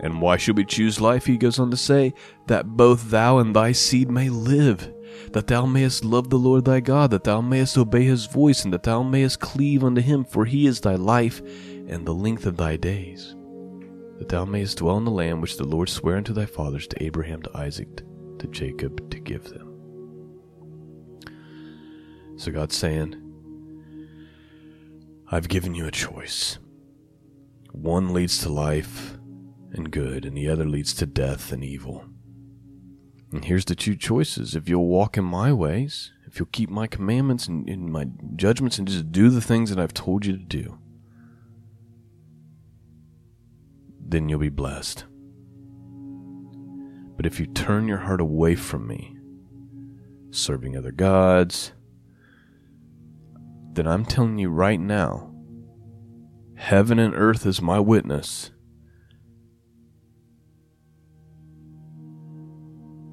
And 0.00 0.20
why 0.20 0.36
should 0.36 0.56
we 0.56 0.64
choose 0.64 1.00
life? 1.00 1.24
He 1.24 1.38
goes 1.38 1.58
on 1.58 1.70
to 1.70 1.76
say, 1.76 2.12
that 2.46 2.66
both 2.66 3.10
thou 3.10 3.38
and 3.38 3.54
thy 3.54 3.72
seed 3.72 4.10
may 4.10 4.28
live, 4.28 4.92
that 5.32 5.46
thou 5.46 5.64
mayest 5.64 6.04
love 6.04 6.28
the 6.28 6.38
Lord 6.38 6.64
thy 6.64 6.80
God, 6.80 7.10
that 7.12 7.24
thou 7.24 7.40
mayest 7.40 7.78
obey 7.78 8.04
his 8.04 8.26
voice, 8.26 8.64
and 8.64 8.74
that 8.74 8.82
thou 8.82 9.02
mayest 9.02 9.40
cleave 9.40 9.82
unto 9.82 10.02
him, 10.02 10.24
for 10.24 10.44
he 10.44 10.66
is 10.66 10.80
thy 10.80 10.96
life 10.96 11.40
and 11.88 12.04
the 12.04 12.12
length 12.12 12.44
of 12.44 12.58
thy 12.58 12.76
days, 12.76 13.34
that 14.18 14.28
thou 14.28 14.44
mayest 14.44 14.78
dwell 14.78 14.98
in 14.98 15.04
the 15.04 15.10
land 15.10 15.40
which 15.40 15.56
the 15.56 15.64
Lord 15.64 15.88
sware 15.88 16.16
unto 16.16 16.34
thy 16.34 16.46
fathers, 16.46 16.86
to 16.88 17.02
Abraham, 17.02 17.40
to 17.42 17.56
Isaac, 17.56 18.02
to 18.44 18.50
Jacob, 18.50 19.10
to 19.10 19.18
give 19.18 19.44
them. 19.44 19.70
So 22.36 22.52
God's 22.52 22.76
saying, 22.76 23.14
I've 25.30 25.48
given 25.48 25.74
you 25.74 25.86
a 25.86 25.90
choice. 25.90 26.58
One 27.72 28.12
leads 28.12 28.38
to 28.42 28.50
life 28.50 29.16
and 29.72 29.90
good, 29.90 30.24
and 30.24 30.36
the 30.36 30.48
other 30.48 30.66
leads 30.66 30.92
to 30.94 31.06
death 31.06 31.52
and 31.52 31.64
evil. 31.64 32.04
And 33.32 33.44
here's 33.44 33.64
the 33.64 33.74
two 33.74 33.96
choices. 33.96 34.54
If 34.54 34.68
you'll 34.68 34.86
walk 34.86 35.16
in 35.16 35.24
my 35.24 35.52
ways, 35.52 36.12
if 36.26 36.38
you'll 36.38 36.48
keep 36.52 36.70
my 36.70 36.86
commandments 36.86 37.48
and, 37.48 37.68
and 37.68 37.90
my 37.90 38.06
judgments 38.36 38.78
and 38.78 38.86
just 38.86 39.10
do 39.10 39.30
the 39.30 39.40
things 39.40 39.70
that 39.70 39.78
I've 39.78 39.94
told 39.94 40.26
you 40.26 40.32
to 40.32 40.44
do, 40.44 40.78
then 44.06 44.28
you'll 44.28 44.38
be 44.38 44.50
blessed. 44.50 45.04
But 47.16 47.26
if 47.26 47.38
you 47.38 47.46
turn 47.46 47.86
your 47.86 47.98
heart 47.98 48.20
away 48.20 48.54
from 48.54 48.86
me, 48.86 49.16
serving 50.30 50.76
other 50.76 50.92
gods, 50.92 51.72
then 53.72 53.86
I'm 53.86 54.04
telling 54.04 54.38
you 54.38 54.50
right 54.50 54.80
now, 54.80 55.34
heaven 56.56 56.98
and 56.98 57.14
earth 57.14 57.46
is 57.46 57.60
my 57.60 57.78
witness 57.80 58.50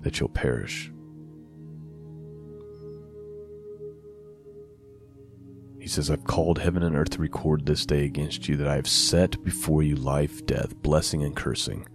that 0.01 0.19
you'll 0.19 0.29
perish. 0.29 0.91
He 5.79 5.87
says, 5.87 6.11
I've 6.11 6.25
called 6.25 6.59
heaven 6.59 6.83
and 6.83 6.95
earth 6.95 7.09
to 7.11 7.19
record 7.19 7.65
this 7.65 7.87
day 7.87 8.05
against 8.05 8.47
you 8.47 8.55
that 8.57 8.67
I 8.67 8.75
have 8.75 8.87
set 8.87 9.43
before 9.43 9.81
you 9.81 9.95
life, 9.95 10.45
death, 10.45 10.75
blessing, 10.83 11.23
and 11.23 11.35
cursing. 11.35 11.87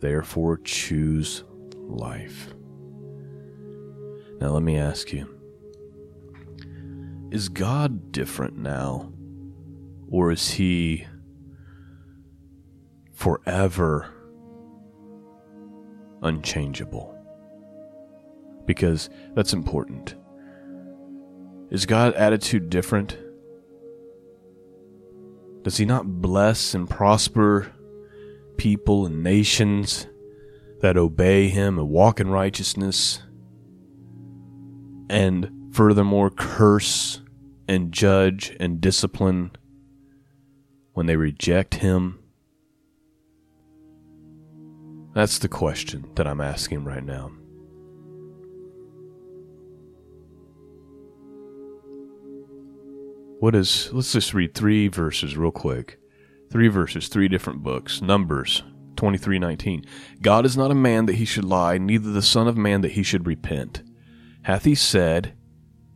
Therefore, 0.00 0.58
choose 0.58 1.44
life. 1.74 2.54
Now, 4.40 4.50
let 4.50 4.62
me 4.62 4.78
ask 4.78 5.12
you 5.12 5.32
is 7.30 7.48
God 7.48 8.12
different 8.12 8.56
now? 8.56 9.12
Or 10.08 10.30
is 10.30 10.50
he 10.52 11.06
forever 13.16 14.08
unchangeable. 16.22 17.14
Because 18.66 19.08
that's 19.34 19.52
important. 19.52 20.14
Is 21.70 21.86
God's 21.86 22.16
attitude 22.16 22.68
different? 22.70 23.16
Does 25.62 25.76
he 25.76 25.84
not 25.84 26.20
bless 26.20 26.74
and 26.74 26.88
prosper 26.88 27.72
people 28.56 29.06
and 29.06 29.22
nations 29.22 30.06
that 30.80 30.96
obey 30.96 31.48
him 31.48 31.78
and 31.78 31.88
walk 31.88 32.20
in 32.20 32.28
righteousness? 32.28 33.22
And 35.08 35.50
furthermore, 35.72 36.30
curse 36.30 37.20
and 37.68 37.92
judge 37.92 38.56
and 38.58 38.80
discipline 38.80 39.50
when 40.92 41.06
they 41.06 41.16
reject 41.16 41.74
him? 41.74 42.18
That's 45.14 45.38
the 45.38 45.48
question 45.48 46.10
that 46.14 46.26
I'm 46.26 46.40
asking 46.40 46.84
right 46.84 47.04
now. 47.04 47.32
What 53.40 53.54
is, 53.54 53.90
let's 53.92 54.12
just 54.12 54.32
read 54.32 54.54
three 54.54 54.88
verses 54.88 55.36
real 55.36 55.50
quick. 55.50 55.98
Three 56.50 56.68
verses, 56.68 57.08
three 57.08 57.28
different 57.28 57.62
books. 57.62 58.00
Numbers 58.00 58.62
23:19. 58.96 59.84
God 60.22 60.46
is 60.46 60.56
not 60.56 60.70
a 60.70 60.74
man 60.74 61.06
that 61.06 61.16
he 61.16 61.24
should 61.24 61.44
lie, 61.44 61.78
neither 61.78 62.10
the 62.10 62.22
son 62.22 62.48
of 62.48 62.56
man 62.56 62.80
that 62.80 62.92
he 62.92 63.02
should 63.02 63.26
repent. 63.26 63.82
Hath 64.42 64.64
he 64.64 64.74
said, 64.74 65.34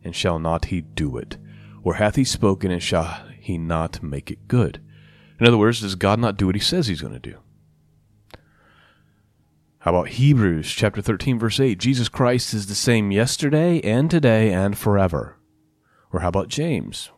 and 0.03 0.15
shall 0.15 0.39
not 0.39 0.65
he 0.65 0.81
do 0.81 1.17
it? 1.17 1.37
Or 1.83 1.95
hath 1.95 2.15
he 2.15 2.23
spoken, 2.23 2.71
and 2.71 2.81
shall 2.81 3.23
he 3.39 3.57
not 3.57 4.03
make 4.03 4.29
it 4.29 4.47
good? 4.47 4.81
In 5.39 5.47
other 5.47 5.57
words, 5.57 5.81
does 5.81 5.95
God 5.95 6.19
not 6.19 6.37
do 6.37 6.45
what 6.45 6.55
he 6.55 6.61
says 6.61 6.87
he's 6.87 7.01
going 7.01 7.13
to 7.13 7.19
do? 7.19 7.37
How 9.79 9.91
about 9.91 10.09
Hebrews 10.09 10.71
chapter 10.71 11.01
13 11.01 11.39
verse 11.39 11.59
8? 11.59 11.79
Jesus 11.79 12.07
Christ 12.07 12.53
is 12.53 12.67
the 12.67 12.75
same 12.75 13.09
yesterday 13.09 13.79
and 13.81 14.11
today 14.11 14.53
and 14.53 14.77
forever. 14.77 15.39
Or 16.13 16.19
how 16.19 16.27
about 16.27 16.49
James 16.49 17.09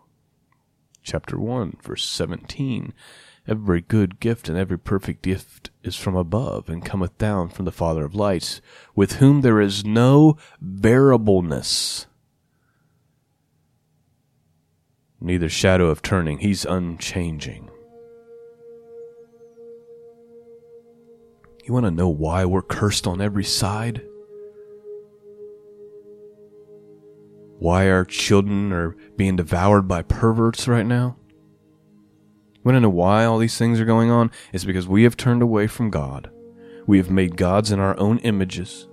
chapter 1.04 1.40
1, 1.40 1.78
verse 1.82 2.06
17. 2.06 2.94
Every 3.48 3.82
good 3.82 4.20
gift 4.20 4.48
and 4.48 4.58
every 4.58 4.80
perfect 4.80 5.22
gift 5.22 5.70
is 5.84 5.96
from 5.98 6.16
above 6.16 6.70
and 6.70 6.86
cometh 6.86 7.18
down 7.18 7.50
from 7.50 7.66
the 7.66 7.72
Father 7.72 8.06
of 8.06 8.16
lights, 8.16 8.62
with 8.96 9.14
whom 9.14 9.42
there 9.42 9.60
is 9.60 9.84
no 9.84 10.38
variableness, 10.62 12.08
neither 15.20 15.50
shadow 15.50 15.88
of 15.88 16.02
turning. 16.02 16.40
He's 16.40 16.64
unchanging. 16.64 17.70
You 21.66 21.74
want 21.74 21.86
to 21.86 21.92
know 21.92 22.10
why 22.10 22.46
we're 22.46 22.62
cursed 22.62 23.08
on 23.08 23.22
every 23.22 23.46
side? 23.46 24.04
Why 27.64 27.90
our 27.90 28.04
children 28.04 28.74
are 28.74 28.94
being 29.16 29.38
devoured 29.38 29.88
by 29.88 30.02
perverts 30.02 30.68
right 30.68 30.86
now? 30.86 31.16
Want 32.66 32.76
to 32.76 32.82
know 32.82 32.90
why 32.90 33.24
all 33.24 33.38
these 33.38 33.58
things 33.58 33.80
are 33.80 33.86
going 33.86 34.12
on? 34.12 34.32
It's 34.52 34.66
because 34.66 34.86
we 34.86 35.04
have 35.04 35.16
turned 35.16 35.42
away 35.42 35.68
from 35.68 35.90
God. 35.90 36.30
We 36.88 36.98
have 36.98 37.10
made 37.10 37.38
gods 37.38 37.72
in 37.72 37.80
our 37.80 37.98
own 37.98 38.18
images. 38.20 38.90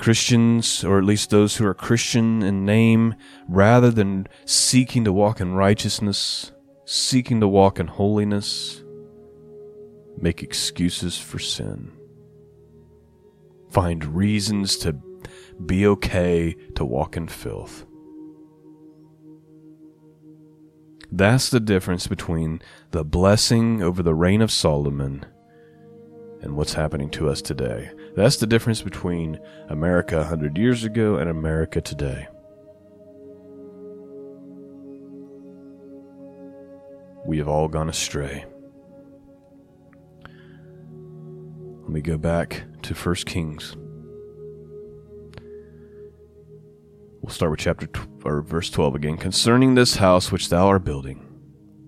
Christians, 0.00 0.82
or 0.82 0.98
at 0.98 1.04
least 1.04 1.30
those 1.30 1.54
who 1.54 1.66
are 1.66 1.74
Christian 1.74 2.42
in 2.42 2.64
name, 2.64 3.14
rather 3.48 3.92
than 3.92 4.26
seeking 4.44 5.04
to 5.04 5.12
walk 5.12 5.40
in 5.40 5.54
righteousness, 5.54 6.50
seeking 6.84 7.38
to 7.38 7.46
walk 7.46 7.78
in 7.78 7.86
holiness, 7.86 8.82
make 10.18 10.42
excuses 10.42 11.16
for 11.16 11.38
sin 11.38 11.95
find 13.76 14.16
reasons 14.16 14.78
to 14.78 14.96
be 15.66 15.86
okay 15.86 16.56
to 16.74 16.82
walk 16.82 17.14
in 17.14 17.28
filth. 17.28 17.84
That's 21.12 21.50
the 21.50 21.60
difference 21.60 22.06
between 22.06 22.62
the 22.92 23.04
blessing 23.04 23.82
over 23.82 24.02
the 24.02 24.14
reign 24.14 24.40
of 24.40 24.50
Solomon 24.50 25.26
and 26.40 26.56
what's 26.56 26.72
happening 26.72 27.10
to 27.10 27.28
us 27.28 27.42
today. 27.42 27.90
That's 28.16 28.38
the 28.38 28.46
difference 28.46 28.80
between 28.80 29.38
America 29.68 30.16
100 30.16 30.56
years 30.56 30.82
ago 30.82 31.16
and 31.16 31.28
America 31.28 31.82
today. 31.82 32.28
We 37.26 37.36
have 37.36 37.48
all 37.48 37.68
gone 37.68 37.90
astray. 37.90 38.46
Let 41.86 41.92
me 41.92 42.00
go 42.00 42.18
back 42.18 42.64
to 42.82 42.94
1 42.94 43.14
Kings. 43.26 43.76
We'll 47.22 47.30
start 47.30 47.52
with 47.52 47.60
chapter 47.60 47.86
tw- 47.86 48.08
or 48.24 48.42
verse 48.42 48.70
12 48.70 48.96
again. 48.96 49.16
Concerning 49.16 49.76
this 49.76 49.94
house 49.94 50.32
which 50.32 50.48
thou 50.48 50.66
art 50.66 50.84
building, 50.84 51.24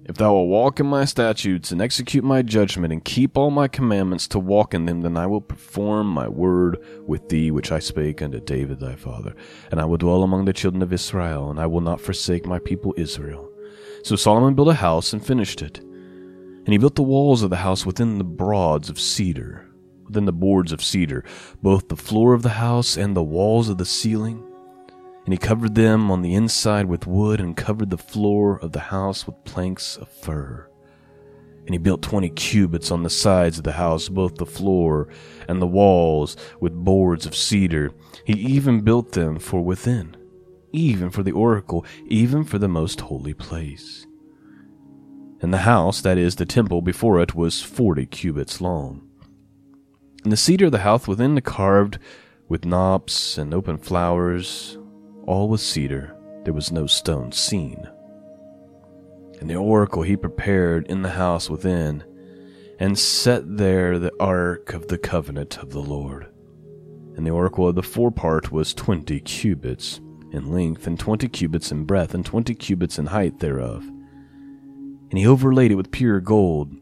if 0.04 0.14
thou 0.14 0.34
wilt 0.34 0.46
walk 0.46 0.78
in 0.78 0.86
my 0.86 1.04
statutes 1.04 1.72
and 1.72 1.82
execute 1.82 2.22
my 2.22 2.42
judgment 2.42 2.92
and 2.92 3.04
keep 3.04 3.36
all 3.36 3.50
my 3.50 3.66
commandments 3.66 4.28
to 4.28 4.38
walk 4.38 4.72
in 4.72 4.86
them, 4.86 5.00
then 5.00 5.16
I 5.16 5.26
will 5.26 5.40
perform 5.40 6.06
my 6.06 6.28
word 6.28 6.78
with 7.04 7.28
thee 7.28 7.50
which 7.50 7.72
I 7.72 7.80
spake 7.80 8.22
unto 8.22 8.38
David 8.38 8.78
thy 8.78 8.94
father, 8.94 9.34
and 9.72 9.80
I 9.80 9.84
will 9.84 9.98
dwell 9.98 10.22
among 10.22 10.44
the 10.44 10.52
children 10.52 10.84
of 10.84 10.92
Israel, 10.92 11.50
and 11.50 11.58
I 11.58 11.66
will 11.66 11.80
not 11.80 12.00
forsake 12.00 12.46
my 12.46 12.60
people 12.60 12.94
Israel. 12.96 13.50
So 14.04 14.14
Solomon 14.14 14.54
built 14.54 14.68
a 14.68 14.74
house 14.74 15.12
and 15.12 15.26
finished 15.26 15.60
it. 15.60 15.78
And 15.80 16.68
he 16.68 16.78
built 16.78 16.94
the 16.94 17.02
walls 17.02 17.42
of 17.42 17.50
the 17.50 17.56
house 17.56 17.84
within 17.84 18.18
the 18.18 18.24
broads 18.24 18.90
of 18.90 19.00
cedar 19.00 19.67
within 20.08 20.24
the 20.24 20.32
boards 20.32 20.72
of 20.72 20.82
cedar, 20.82 21.24
both 21.62 21.88
the 21.88 21.96
floor 21.96 22.34
of 22.34 22.42
the 22.42 22.48
house 22.48 22.96
and 22.96 23.14
the 23.14 23.22
walls 23.22 23.68
of 23.68 23.78
the 23.78 23.84
ceiling. 23.84 24.44
And 25.24 25.32
he 25.32 25.38
covered 25.38 25.74
them 25.74 26.10
on 26.10 26.22
the 26.22 26.34
inside 26.34 26.86
with 26.86 27.06
wood, 27.06 27.38
and 27.38 27.56
covered 27.56 27.90
the 27.90 27.98
floor 27.98 28.58
of 28.58 28.72
the 28.72 28.80
house 28.80 29.26
with 29.26 29.44
planks 29.44 29.96
of 29.96 30.08
fir. 30.08 30.70
And 31.66 31.74
he 31.74 31.78
built 31.78 32.00
twenty 32.00 32.30
cubits 32.30 32.90
on 32.90 33.02
the 33.02 33.10
sides 33.10 33.58
of 33.58 33.64
the 33.64 33.72
house, 33.72 34.08
both 34.08 34.36
the 34.36 34.46
floor 34.46 35.08
and 35.46 35.60
the 35.60 35.66
walls, 35.66 36.34
with 36.60 36.72
boards 36.72 37.26
of 37.26 37.36
cedar. 37.36 37.92
He 38.24 38.32
even 38.32 38.80
built 38.80 39.12
them 39.12 39.38
for 39.38 39.60
within, 39.60 40.16
even 40.72 41.10
for 41.10 41.22
the 41.22 41.32
oracle, 41.32 41.84
even 42.06 42.44
for 42.44 42.58
the 42.58 42.68
most 42.68 43.02
holy 43.02 43.34
place. 43.34 44.06
And 45.42 45.52
the 45.52 45.58
house, 45.58 46.00
that 46.00 46.16
is, 46.16 46.36
the 46.36 46.46
temple 46.46 46.80
before 46.80 47.20
it, 47.20 47.34
was 47.34 47.62
forty 47.62 48.06
cubits 48.06 48.62
long. 48.62 49.07
And 50.24 50.32
the 50.32 50.36
cedar 50.36 50.66
of 50.66 50.72
the 50.72 50.78
house 50.78 51.06
within 51.06 51.34
the 51.34 51.40
carved 51.40 51.98
with 52.48 52.64
knops 52.64 53.38
and 53.38 53.54
open 53.54 53.78
flowers, 53.78 54.78
all 55.24 55.48
was 55.48 55.62
cedar, 55.62 56.16
there 56.44 56.54
was 56.54 56.72
no 56.72 56.86
stone 56.86 57.32
seen. 57.32 57.88
And 59.40 59.48
the 59.48 59.56
oracle 59.56 60.02
he 60.02 60.16
prepared 60.16 60.86
in 60.88 61.02
the 61.02 61.10
house 61.10 61.48
within, 61.48 62.02
and 62.80 62.98
set 62.98 63.56
there 63.58 63.98
the 63.98 64.12
ark 64.18 64.72
of 64.72 64.88
the 64.88 64.98
covenant 64.98 65.58
of 65.58 65.70
the 65.70 65.80
Lord. 65.80 66.26
And 67.16 67.26
the 67.26 67.30
oracle 67.30 67.68
of 67.68 67.74
the 67.74 67.82
forepart 67.82 68.50
was 68.50 68.74
twenty 68.74 69.20
cubits 69.20 70.00
in 70.32 70.52
length, 70.52 70.86
and 70.86 70.98
twenty 70.98 71.28
cubits 71.28 71.72
in 71.72 71.84
breadth, 71.84 72.14
and 72.14 72.24
twenty 72.24 72.54
cubits 72.54 72.98
in 72.98 73.06
height 73.06 73.38
thereof. 73.38 73.84
And 73.84 75.18
he 75.18 75.26
overlaid 75.26 75.72
it 75.72 75.76
with 75.76 75.90
pure 75.90 76.20
gold 76.20 76.72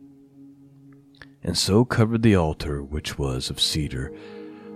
and 1.47 1.57
so 1.57 1.85
covered 1.85 2.23
the 2.23 2.35
altar 2.35 2.83
which 2.83 3.19
was 3.19 3.51
of 3.51 3.61
cedar. 3.61 4.13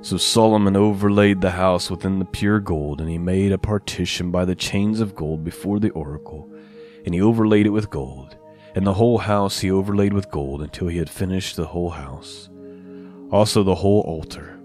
So 0.02 0.16
Solomon 0.16 0.76
overlaid 0.76 1.40
the 1.40 1.50
house 1.50 1.90
within 1.90 2.20
the 2.20 2.24
pure 2.24 2.60
gold, 2.60 3.00
and 3.00 3.10
he 3.10 3.18
made 3.18 3.52
a 3.52 3.58
partition 3.58 4.30
by 4.30 4.44
the 4.44 4.54
chains 4.54 5.00
of 5.00 5.16
gold 5.16 5.44
before 5.44 5.80
the 5.80 5.90
oracle, 5.90 6.48
and 7.04 7.12
he 7.12 7.20
overlaid 7.20 7.66
it 7.66 7.70
with 7.70 7.90
gold. 7.90 8.36
And 8.74 8.86
the 8.86 8.94
whole 8.94 9.18
house 9.18 9.58
he 9.58 9.70
overlaid 9.70 10.12
with 10.12 10.30
gold 10.30 10.62
until 10.62 10.86
he 10.86 10.98
had 10.98 11.10
finished 11.10 11.56
the 11.56 11.66
whole 11.66 11.90
house. 11.90 12.48
Also 13.32 13.64
the 13.64 13.74
whole 13.74 14.00
altar 14.02 14.56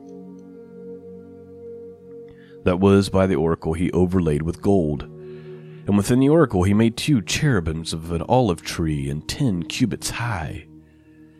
that 2.63 2.79
was 2.79 3.09
by 3.09 3.27
the 3.27 3.35
oracle 3.35 3.73
he 3.73 3.91
overlaid 3.91 4.43
with 4.43 4.61
gold. 4.61 5.03
And 5.03 5.97
within 5.97 6.19
the 6.19 6.29
oracle 6.29 6.63
he 6.63 6.73
made 6.73 6.97
two 6.97 7.21
cherubims 7.21 7.93
of 7.93 8.11
an 8.11 8.21
olive 8.23 8.61
tree 8.61 9.09
and 9.09 9.27
ten 9.27 9.63
cubits 9.63 10.11
high 10.11 10.67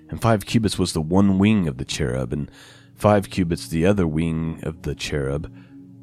and 0.09 0.21
five 0.21 0.45
cubits 0.45 0.77
was 0.77 0.93
the 0.93 1.01
one 1.01 1.39
wing 1.39 1.67
of 1.67 1.77
the 1.77 1.85
cherub, 1.85 2.31
and 2.31 2.49
five 2.95 3.29
cubits 3.29 3.67
the 3.67 3.85
other 3.85 4.07
wing 4.07 4.59
of 4.63 4.83
the 4.83 4.95
cherub. 4.95 5.51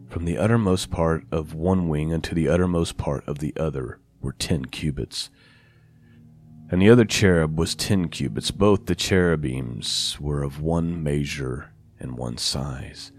From 0.09 0.25
the 0.25 0.37
uttermost 0.37 0.91
part 0.91 1.25
of 1.33 1.55
one 1.55 1.88
wing 1.88 2.12
unto 2.12 2.35
the 2.35 2.49
uttermost 2.49 2.99
part 2.99 3.27
of 3.27 3.38
the 3.38 3.55
other 3.57 3.99
were 4.21 4.33
ten 4.33 4.67
cubits. 4.67 5.31
And 6.71 6.83
the 6.83 6.91
other 6.91 7.05
cherub 7.05 7.59
was 7.59 7.75
ten 7.75 8.09
cubits. 8.09 8.51
Both 8.51 8.87
the 8.87 8.95
cherubims 8.95 10.19
were 10.21 10.43
of 10.43 10.61
one 10.61 11.03
measure 11.03 11.73
and 11.99 12.19
one 12.19 12.37
size. 12.38 13.12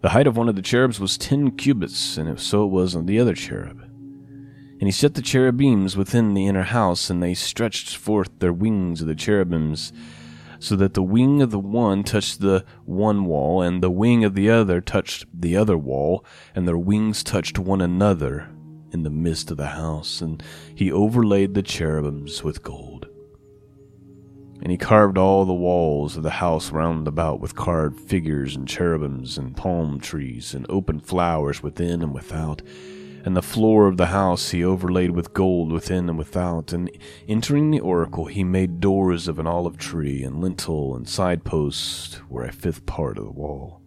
The 0.00 0.10
height 0.10 0.26
of 0.26 0.36
one 0.36 0.48
of 0.48 0.56
the 0.56 0.62
cherubs 0.62 1.00
was 1.00 1.18
ten 1.18 1.50
cubits, 1.50 2.16
and 2.16 2.38
so 2.38 2.64
it 2.64 2.70
was 2.70 2.94
on 2.94 3.06
the 3.06 3.18
other 3.18 3.34
cherub. 3.34 3.82
And 3.82 4.82
he 4.82 4.92
set 4.92 5.14
the 5.14 5.22
cherubims 5.22 5.96
within 5.96 6.34
the 6.34 6.46
inner 6.46 6.62
house, 6.62 7.10
and 7.10 7.22
they 7.22 7.34
stretched 7.34 7.96
forth 7.96 8.30
their 8.38 8.52
wings 8.52 9.00
of 9.00 9.08
the 9.08 9.14
cherubims 9.16 9.92
so 10.58 10.76
that 10.76 10.94
the 10.94 11.02
wing 11.02 11.42
of 11.42 11.50
the 11.50 11.58
one 11.58 12.02
touched 12.02 12.40
the 12.40 12.64
one 12.84 13.24
wall, 13.24 13.62
and 13.62 13.82
the 13.82 13.90
wing 13.90 14.24
of 14.24 14.34
the 14.34 14.50
other 14.50 14.80
touched 14.80 15.26
the 15.32 15.56
other 15.56 15.78
wall, 15.78 16.24
and 16.54 16.66
their 16.66 16.78
wings 16.78 17.22
touched 17.22 17.58
one 17.58 17.80
another 17.80 18.48
in 18.92 19.02
the 19.02 19.10
midst 19.10 19.50
of 19.50 19.56
the 19.56 19.68
house. 19.68 20.20
And 20.20 20.42
he 20.74 20.90
overlaid 20.90 21.54
the 21.54 21.62
cherubims 21.62 22.42
with 22.42 22.62
gold. 22.62 23.06
And 24.60 24.72
he 24.72 24.76
carved 24.76 25.16
all 25.16 25.44
the 25.44 25.54
walls 25.54 26.16
of 26.16 26.24
the 26.24 26.30
house 26.30 26.72
round 26.72 27.06
about 27.06 27.38
with 27.38 27.54
carved 27.54 28.00
figures 28.00 28.56
and 28.56 28.66
cherubims 28.66 29.38
and 29.38 29.56
palm 29.56 30.00
trees 30.00 30.52
and 30.52 30.66
open 30.68 30.98
flowers 30.98 31.62
within 31.62 32.02
and 32.02 32.12
without 32.12 32.60
and 33.24 33.36
the 33.36 33.42
floor 33.42 33.86
of 33.86 33.96
the 33.96 34.06
house 34.06 34.50
he 34.50 34.64
overlaid 34.64 35.10
with 35.10 35.34
gold 35.34 35.72
within 35.72 36.08
and 36.08 36.18
without, 36.18 36.72
and 36.72 36.90
entering 37.28 37.70
the 37.70 37.80
oracle 37.80 38.26
he 38.26 38.44
made 38.44 38.80
doors 38.80 39.28
of 39.28 39.38
an 39.38 39.46
olive 39.46 39.76
tree, 39.76 40.22
and 40.22 40.40
lintel 40.40 40.94
and 40.96 41.08
side 41.08 41.44
posts 41.44 42.20
were 42.28 42.44
a 42.44 42.52
fifth 42.52 42.86
part 42.86 43.18
of 43.18 43.24
the 43.24 43.30
wall. 43.30 43.82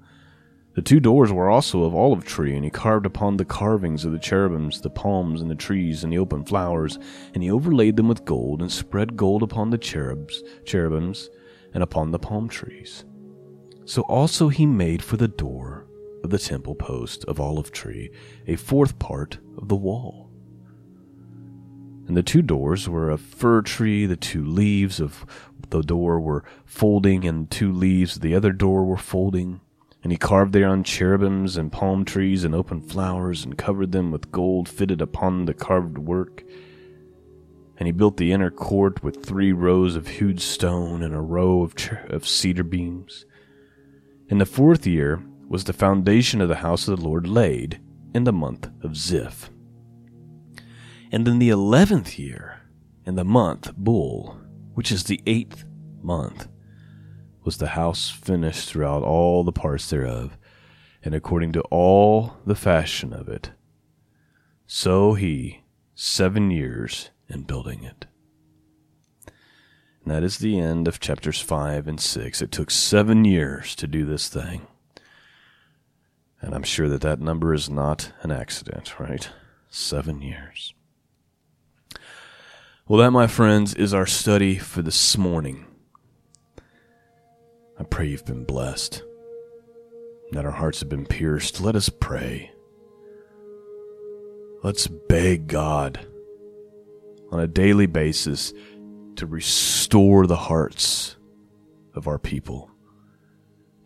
The 0.74 0.82
two 0.82 1.02
doors 1.02 1.34
were 1.34 1.50
also 1.50 1.84
of 1.84 1.94
olive 1.94 2.24
tree, 2.24 2.56
and 2.56 2.64
he 2.64 2.70
carved 2.70 3.06
upon 3.06 3.36
the 3.36 3.46
carvings 3.46 4.06
of 4.06 4.14
the 4.14 4.20
cherubims, 4.20 4.80
the 4.80 4.90
palms 4.90 5.42
and 5.42 5.52
the 5.52 5.56
trees 5.56 6.04
and 6.04 6.14
the 6.14 6.18
open 6.18 6.46
flowers, 6.46 6.98
and 7.34 7.44
he 7.44 7.52
overlaid 7.52 7.98
them 7.98 8.08
with 8.08 8.24
gold, 8.24 8.62
and 8.62 8.72
spread 8.72 9.18
gold 9.18 9.44
upon 9.44 9.70
the 9.70 9.78
cherubs, 9.78 10.42
cherubims, 10.64 11.30
and 11.74 11.84
upon 11.84 12.12
the 12.12 12.20
palm 12.20 12.48
trees. 12.48 13.04
So 13.84 14.04
also 14.04 14.48
he 14.48 14.66
made 14.66 15.04
for 15.04 15.18
the 15.18 15.28
door 15.28 15.88
of 16.24 16.30
the 16.30 16.40
temple 16.40 16.76
post 16.76 17.26
of 17.26 17.40
olive 17.40 17.72
tree, 17.72 18.12
a 18.48 18.56
fourth 18.56 19.00
part 19.00 19.40
of 19.58 19.68
the 19.68 19.76
wall. 19.76 20.30
And 22.08 22.18
the 22.18 22.24
two 22.24 22.42
doors 22.42 22.90
were 22.90 23.10
of 23.10 23.22
fir 23.22 23.62
tree, 23.62 24.06
the 24.06 24.18
two 24.18 24.44
leaves 24.44 25.00
of 25.00 25.26
the 25.70 25.82
door 25.82 26.20
were 26.20 26.44
folding, 26.66 27.26
and 27.26 27.50
two 27.50 27.72
leaves 27.72 28.18
of 28.18 28.22
the 28.22 28.36
other 28.36 28.52
door 28.52 28.84
were 28.84 28.98
folding. 28.98 29.62
And 30.04 30.12
he 30.12 30.18
carved 30.18 30.52
thereon 30.52 30.84
cherubims 30.84 31.58
and 31.58 31.72
palm 31.72 32.04
trees 32.04 32.44
and 32.44 32.54
open 32.54 32.82
flowers, 32.82 33.46
and 33.46 33.58
covered 33.58 33.92
them 33.92 34.12
with 34.12 34.32
gold 34.32 34.68
fitted 34.68 35.02
upon 35.02 35.46
the 35.46 35.54
carved 35.54 35.98
work. 36.00 36.44
And 37.78 37.88
he 37.88 37.92
built 37.92 38.18
the 38.18 38.32
inner 38.32 38.52
court 38.52 39.04
with 39.04 39.26
three 39.26 39.54
rows 39.54 39.96
of 39.96 40.08
hewed 40.08 40.42
stone 40.42 41.02
and 41.02 41.16
a 41.16 41.22
row 41.22 41.64
of, 41.64 41.74
of 42.10 42.28
cedar 42.28 42.64
beams. 42.64 43.26
In 44.28 44.38
the 44.38 44.46
fourth 44.46 44.86
year, 44.86 45.24
was 45.52 45.66
the 45.66 45.74
foundation 45.74 46.40
of 46.40 46.48
the 46.48 46.56
house 46.56 46.88
of 46.88 46.98
the 46.98 47.06
Lord 47.06 47.28
laid 47.28 47.82
in 48.14 48.24
the 48.24 48.32
month 48.32 48.70
of 48.82 48.96
Zif. 48.96 49.50
And 51.12 51.28
in 51.28 51.40
the 51.40 51.50
eleventh 51.50 52.18
year, 52.18 52.62
in 53.06 53.16
the 53.16 53.26
month 53.26 53.76
Bul, 53.76 54.38
which 54.76 54.94
is 54.94 55.04
the 55.04 55.22
eighth 55.28 55.66
month, 56.02 56.48
was 57.44 57.58
the 57.58 57.68
house 57.68 58.10
finished 58.10 58.70
throughout 58.70 59.04
all 59.04 59.44
the 59.44 59.52
parts 59.52 59.90
thereof, 59.90 60.38
and 61.04 61.14
according 61.14 61.52
to 61.52 61.62
all 61.64 62.38
the 62.46 62.56
fashion 62.56 63.12
of 63.12 63.28
it. 63.28 63.52
So 64.68 65.16
he 65.16 65.66
seven 65.96 66.50
years 66.50 67.10
in 67.28 67.44
building 67.44 67.84
it. 67.84 68.06
And 70.06 70.14
that 70.16 70.24
is 70.24 70.38
the 70.38 70.58
end 70.58 70.88
of 70.88 71.02
chapters 71.02 71.42
5 71.42 71.90
and 71.90 72.00
6. 72.00 72.42
It 72.42 72.54
took 72.54 72.72
seven 72.72 73.26
years 73.26 73.76
to 73.76 73.86
do 73.86 74.06
this 74.06 74.30
thing. 74.30 74.66
And 76.42 76.56
I'm 76.56 76.64
sure 76.64 76.90
that 76.90 77.02
that 77.02 77.20
number 77.20 77.54
is 77.54 77.70
not 77.70 78.12
an 78.24 78.32
accident, 78.32 79.00
right? 79.00 79.30
Seven 79.70 80.22
years. 80.22 80.74
Well, 82.88 83.00
that, 83.00 83.12
my 83.12 83.28
friends, 83.28 83.74
is 83.76 83.94
our 83.94 84.08
study 84.08 84.58
for 84.58 84.82
this 84.82 85.18
morning. 85.18 85.66
I 87.80 87.84
pray 87.84 88.08
you've 88.08 88.26
been 88.26 88.44
blessed, 88.44 89.04
that 90.32 90.46
our 90.46 90.52
hearts 90.52 90.80
have 90.82 90.90
been 90.90 91.06
pierced. 91.06 91.62
Let 91.62 91.76
us 91.76 91.90
pray. 91.90 92.52
Let's 94.64 94.88
beg 94.88 95.48
God 95.48 96.06
on 97.32 97.40
a 97.40 97.48
daily 97.48 97.86
basis 97.86 98.52
to 99.16 99.26
restore 99.26 100.28
the 100.28 100.36
hearts 100.36 101.16
of 101.94 102.08
our 102.08 102.20
people 102.20 102.70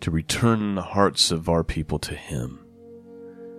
to 0.02 0.12
return 0.12 0.76
the 0.76 0.82
hearts 0.82 1.32
of 1.32 1.50
our 1.50 1.64
people 1.64 2.00
to 2.00 2.16
Him. 2.16 2.66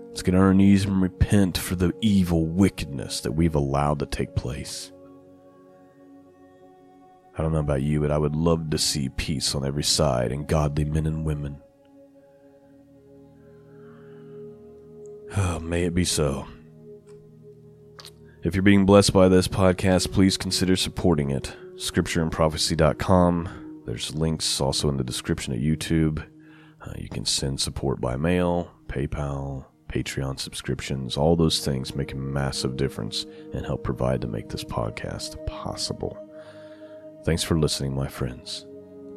Let's 0.08 0.22
get 0.22 0.34
on 0.34 0.40
our 0.40 0.54
knees 0.54 0.84
and 0.84 1.02
repent 1.02 1.58
for 1.58 1.74
the 1.74 1.92
evil 2.00 2.46
wickedness 2.46 3.20
that 3.20 3.32
we've 3.32 3.54
allowed 3.54 3.98
to 3.98 4.06
take 4.06 4.34
place. 4.34 4.92
I 7.36 7.42
don't 7.42 7.52
know 7.52 7.58
about 7.58 7.82
you, 7.82 8.00
but 8.00 8.10
I 8.10 8.16
would 8.16 8.34
love 8.34 8.70
to 8.70 8.78
see 8.78 9.10
peace 9.10 9.54
on 9.54 9.66
every 9.66 9.84
side 9.84 10.32
and 10.32 10.46
godly 10.46 10.86
men 10.86 11.06
and 11.06 11.24
women. 11.24 11.60
Oh, 15.36 15.58
may 15.58 15.84
it 15.84 15.94
be 15.94 16.04
so. 16.04 16.46
If 18.42 18.54
you're 18.54 18.62
being 18.62 18.86
blessed 18.86 19.12
by 19.12 19.28
this 19.28 19.48
podcast, 19.48 20.12
please 20.12 20.38
consider 20.38 20.76
supporting 20.76 21.30
it. 21.30 21.54
ScriptureandProphecy.com. 21.74 23.65
There's 23.86 24.14
links 24.14 24.60
also 24.60 24.88
in 24.88 24.96
the 24.96 25.04
description 25.04 25.52
of 25.52 25.60
YouTube. 25.60 26.26
Uh, 26.82 26.92
you 26.98 27.08
can 27.08 27.24
send 27.24 27.60
support 27.60 28.00
by 28.00 28.16
mail, 28.16 28.70
PayPal, 28.88 29.64
Patreon 29.88 30.38
subscriptions. 30.38 31.16
All 31.16 31.36
those 31.36 31.64
things 31.64 31.94
make 31.94 32.12
a 32.12 32.16
massive 32.16 32.76
difference 32.76 33.24
and 33.54 33.64
help 33.64 33.84
provide 33.84 34.20
to 34.22 34.26
make 34.26 34.48
this 34.48 34.64
podcast 34.64 35.44
possible. 35.46 36.18
Thanks 37.24 37.44
for 37.44 37.58
listening, 37.58 37.94
my 37.94 38.08
friends. 38.08 38.66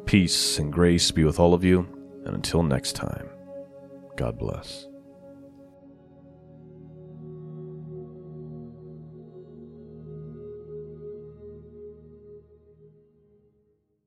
Peace 0.06 0.58
and 0.58 0.72
grace 0.72 1.10
be 1.10 1.24
with 1.24 1.38
all 1.38 1.52
of 1.52 1.64
you, 1.64 1.80
and 2.24 2.34
until 2.34 2.62
next 2.62 2.92
time, 2.92 3.28
God 4.16 4.38
bless. 4.38 4.89